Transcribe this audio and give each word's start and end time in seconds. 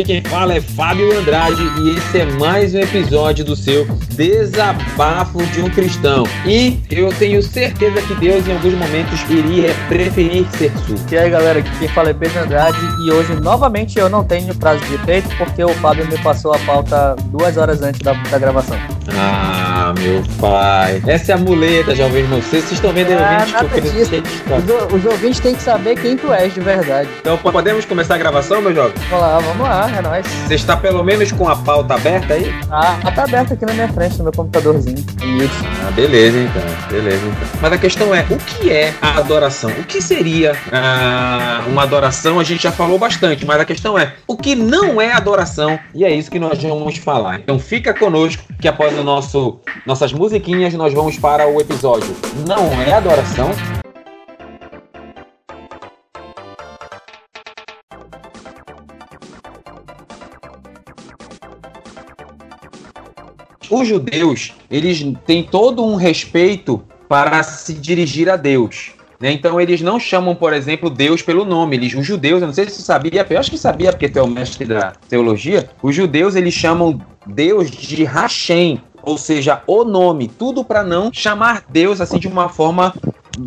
aqui 0.00 0.04
quem 0.04 0.22
fala 0.22 0.54
é 0.54 0.60
Fábio 0.60 1.18
Andrade 1.18 1.62
e 1.80 1.90
esse 1.96 2.18
é 2.18 2.24
mais 2.38 2.74
um 2.74 2.78
episódio 2.78 3.44
do 3.44 3.56
seu 3.56 3.84
Desabafo 4.14 5.44
de 5.46 5.60
um 5.60 5.70
Cristão. 5.70 6.24
E 6.46 6.78
eu 6.90 7.08
tenho 7.14 7.42
certeza 7.42 8.00
que 8.02 8.14
Deus 8.14 8.46
em 8.46 8.52
alguns 8.52 8.74
momentos 8.74 9.20
iria 9.28 9.74
preferir 9.88 10.46
ser 10.56 10.70
surdo. 10.86 11.02
E 11.10 11.18
aí 11.18 11.30
galera, 11.30 11.58
aqui 11.60 11.70
quem 11.78 11.88
fala 11.88 12.10
é 12.10 12.14
Pedro 12.14 12.42
Andrade 12.42 12.78
e 13.04 13.10
hoje 13.10 13.34
novamente 13.40 13.98
eu 13.98 14.08
não 14.08 14.22
tenho 14.24 14.54
prazo 14.54 14.84
de 14.84 14.94
efeito 14.94 15.28
porque 15.36 15.64
o 15.64 15.74
Fábio 15.74 16.06
me 16.06 16.18
passou 16.18 16.52
a 16.52 16.58
pauta 16.60 17.16
duas 17.26 17.56
horas 17.56 17.82
antes 17.82 18.00
da, 18.00 18.12
da 18.12 18.38
gravação. 18.38 18.76
Ah, 19.08 19.57
meu 19.94 20.22
pai. 20.40 21.02
Essa 21.06 21.32
é 21.32 21.34
a 21.34 21.38
muleta, 21.38 21.94
jovens 21.94 22.20
irmãos. 22.20 22.44
Vocês 22.44 22.70
estão 22.70 22.92
vendo 22.92 23.12
Ah, 23.12 23.32
ouvintes 23.32 23.52
nada 23.52 23.80
disso. 23.80 24.10
Os, 24.90 24.94
os 24.94 25.04
ouvintes 25.04 25.40
têm 25.40 25.54
que 25.54 25.62
saber 25.62 25.96
quem 25.96 26.16
tu 26.16 26.32
és 26.32 26.52
de 26.54 26.60
verdade. 26.60 27.08
Então 27.20 27.36
podemos 27.38 27.84
começar 27.84 28.14
a 28.14 28.18
gravação, 28.18 28.60
meu 28.60 28.74
jovem? 28.74 28.92
Vamos 29.10 29.26
lá, 29.26 29.38
vamos 29.38 29.68
lá, 29.68 29.90
é 29.96 30.02
nóis. 30.02 30.26
Você 30.26 30.54
está 30.54 30.76
pelo 30.76 31.02
menos 31.02 31.32
com 31.32 31.48
a 31.48 31.56
pauta 31.56 31.94
aberta 31.94 32.34
aí? 32.34 32.52
Ah, 32.70 32.98
tá 33.14 33.24
aberto 33.24 33.54
aqui 33.54 33.64
na 33.64 33.72
minha 33.72 33.88
frente, 33.88 34.18
no 34.18 34.24
meu 34.24 34.32
computadorzinho. 34.32 34.98
Isso. 34.98 35.64
Ah, 35.86 35.90
beleza 35.90 36.38
então, 36.38 36.62
beleza 36.90 37.22
então. 37.26 37.48
Mas 37.60 37.72
a 37.72 37.78
questão 37.78 38.14
é, 38.14 38.24
o 38.30 38.36
que 38.36 38.70
é 38.70 38.94
a 39.00 39.18
adoração? 39.18 39.70
O 39.70 39.84
que 39.84 40.00
seria 40.02 40.56
ah, 40.72 41.62
uma 41.66 41.82
adoração? 41.82 42.38
A 42.40 42.44
gente 42.44 42.62
já 42.62 42.72
falou 42.72 42.98
bastante, 42.98 43.44
mas 43.44 43.60
a 43.60 43.64
questão 43.64 43.98
é, 43.98 44.14
o 44.26 44.36
que 44.36 44.54
não 44.54 45.00
é 45.00 45.12
adoração? 45.12 45.78
E 45.94 46.04
é 46.04 46.10
isso 46.12 46.30
que 46.30 46.38
nós 46.38 46.62
vamos 46.62 46.96
falar. 46.98 47.40
Então 47.40 47.58
fica 47.58 47.92
conosco, 47.94 48.42
que 48.60 48.68
após 48.68 48.96
o 48.98 49.02
nosso 49.02 49.60
nossas 49.86 50.12
musiquinhas, 50.12 50.74
nós 50.74 50.92
vamos 50.92 51.18
para 51.18 51.48
o 51.48 51.60
episódio. 51.60 52.14
Não 52.46 52.70
é 52.82 52.92
adoração? 52.92 53.50
Os 63.70 63.86
judeus, 63.86 64.54
eles 64.70 65.04
têm 65.26 65.42
todo 65.42 65.84
um 65.84 65.94
respeito 65.94 66.82
para 67.08 67.42
se 67.42 67.74
dirigir 67.74 68.28
a 68.30 68.36
Deus. 68.36 68.92
né? 69.20 69.30
Então 69.32 69.60
eles 69.60 69.82
não 69.82 70.00
chamam, 70.00 70.34
por 70.34 70.52
exemplo, 70.52 70.88
Deus 70.88 71.20
pelo 71.20 71.44
nome. 71.44 71.76
Eles, 71.76 71.94
os 71.94 72.06
judeus, 72.06 72.40
eu 72.40 72.46
não 72.46 72.54
sei 72.54 72.64
se 72.64 72.76
você 72.76 72.82
sabia, 72.82 73.26
eu 73.28 73.38
acho 73.38 73.50
que 73.50 73.58
sabia 73.58 73.92
porque 73.92 74.08
tu 74.08 74.18
é 74.18 74.22
o 74.22 74.26
mestre 74.26 74.64
da 74.64 74.92
teologia. 75.08 75.68
Os 75.82 75.94
judeus 75.94 76.34
eles 76.34 76.54
chamam 76.54 76.98
Deus 77.26 77.70
de 77.70 78.04
Hashem, 78.04 78.80
ou 79.02 79.18
seja, 79.18 79.62
o 79.66 79.84
nome, 79.84 80.28
tudo 80.28 80.64
para 80.64 80.82
não 80.82 81.12
chamar 81.12 81.64
Deus 81.68 82.00
assim 82.00 82.18
de 82.18 82.28
uma 82.28 82.48
forma 82.48 82.94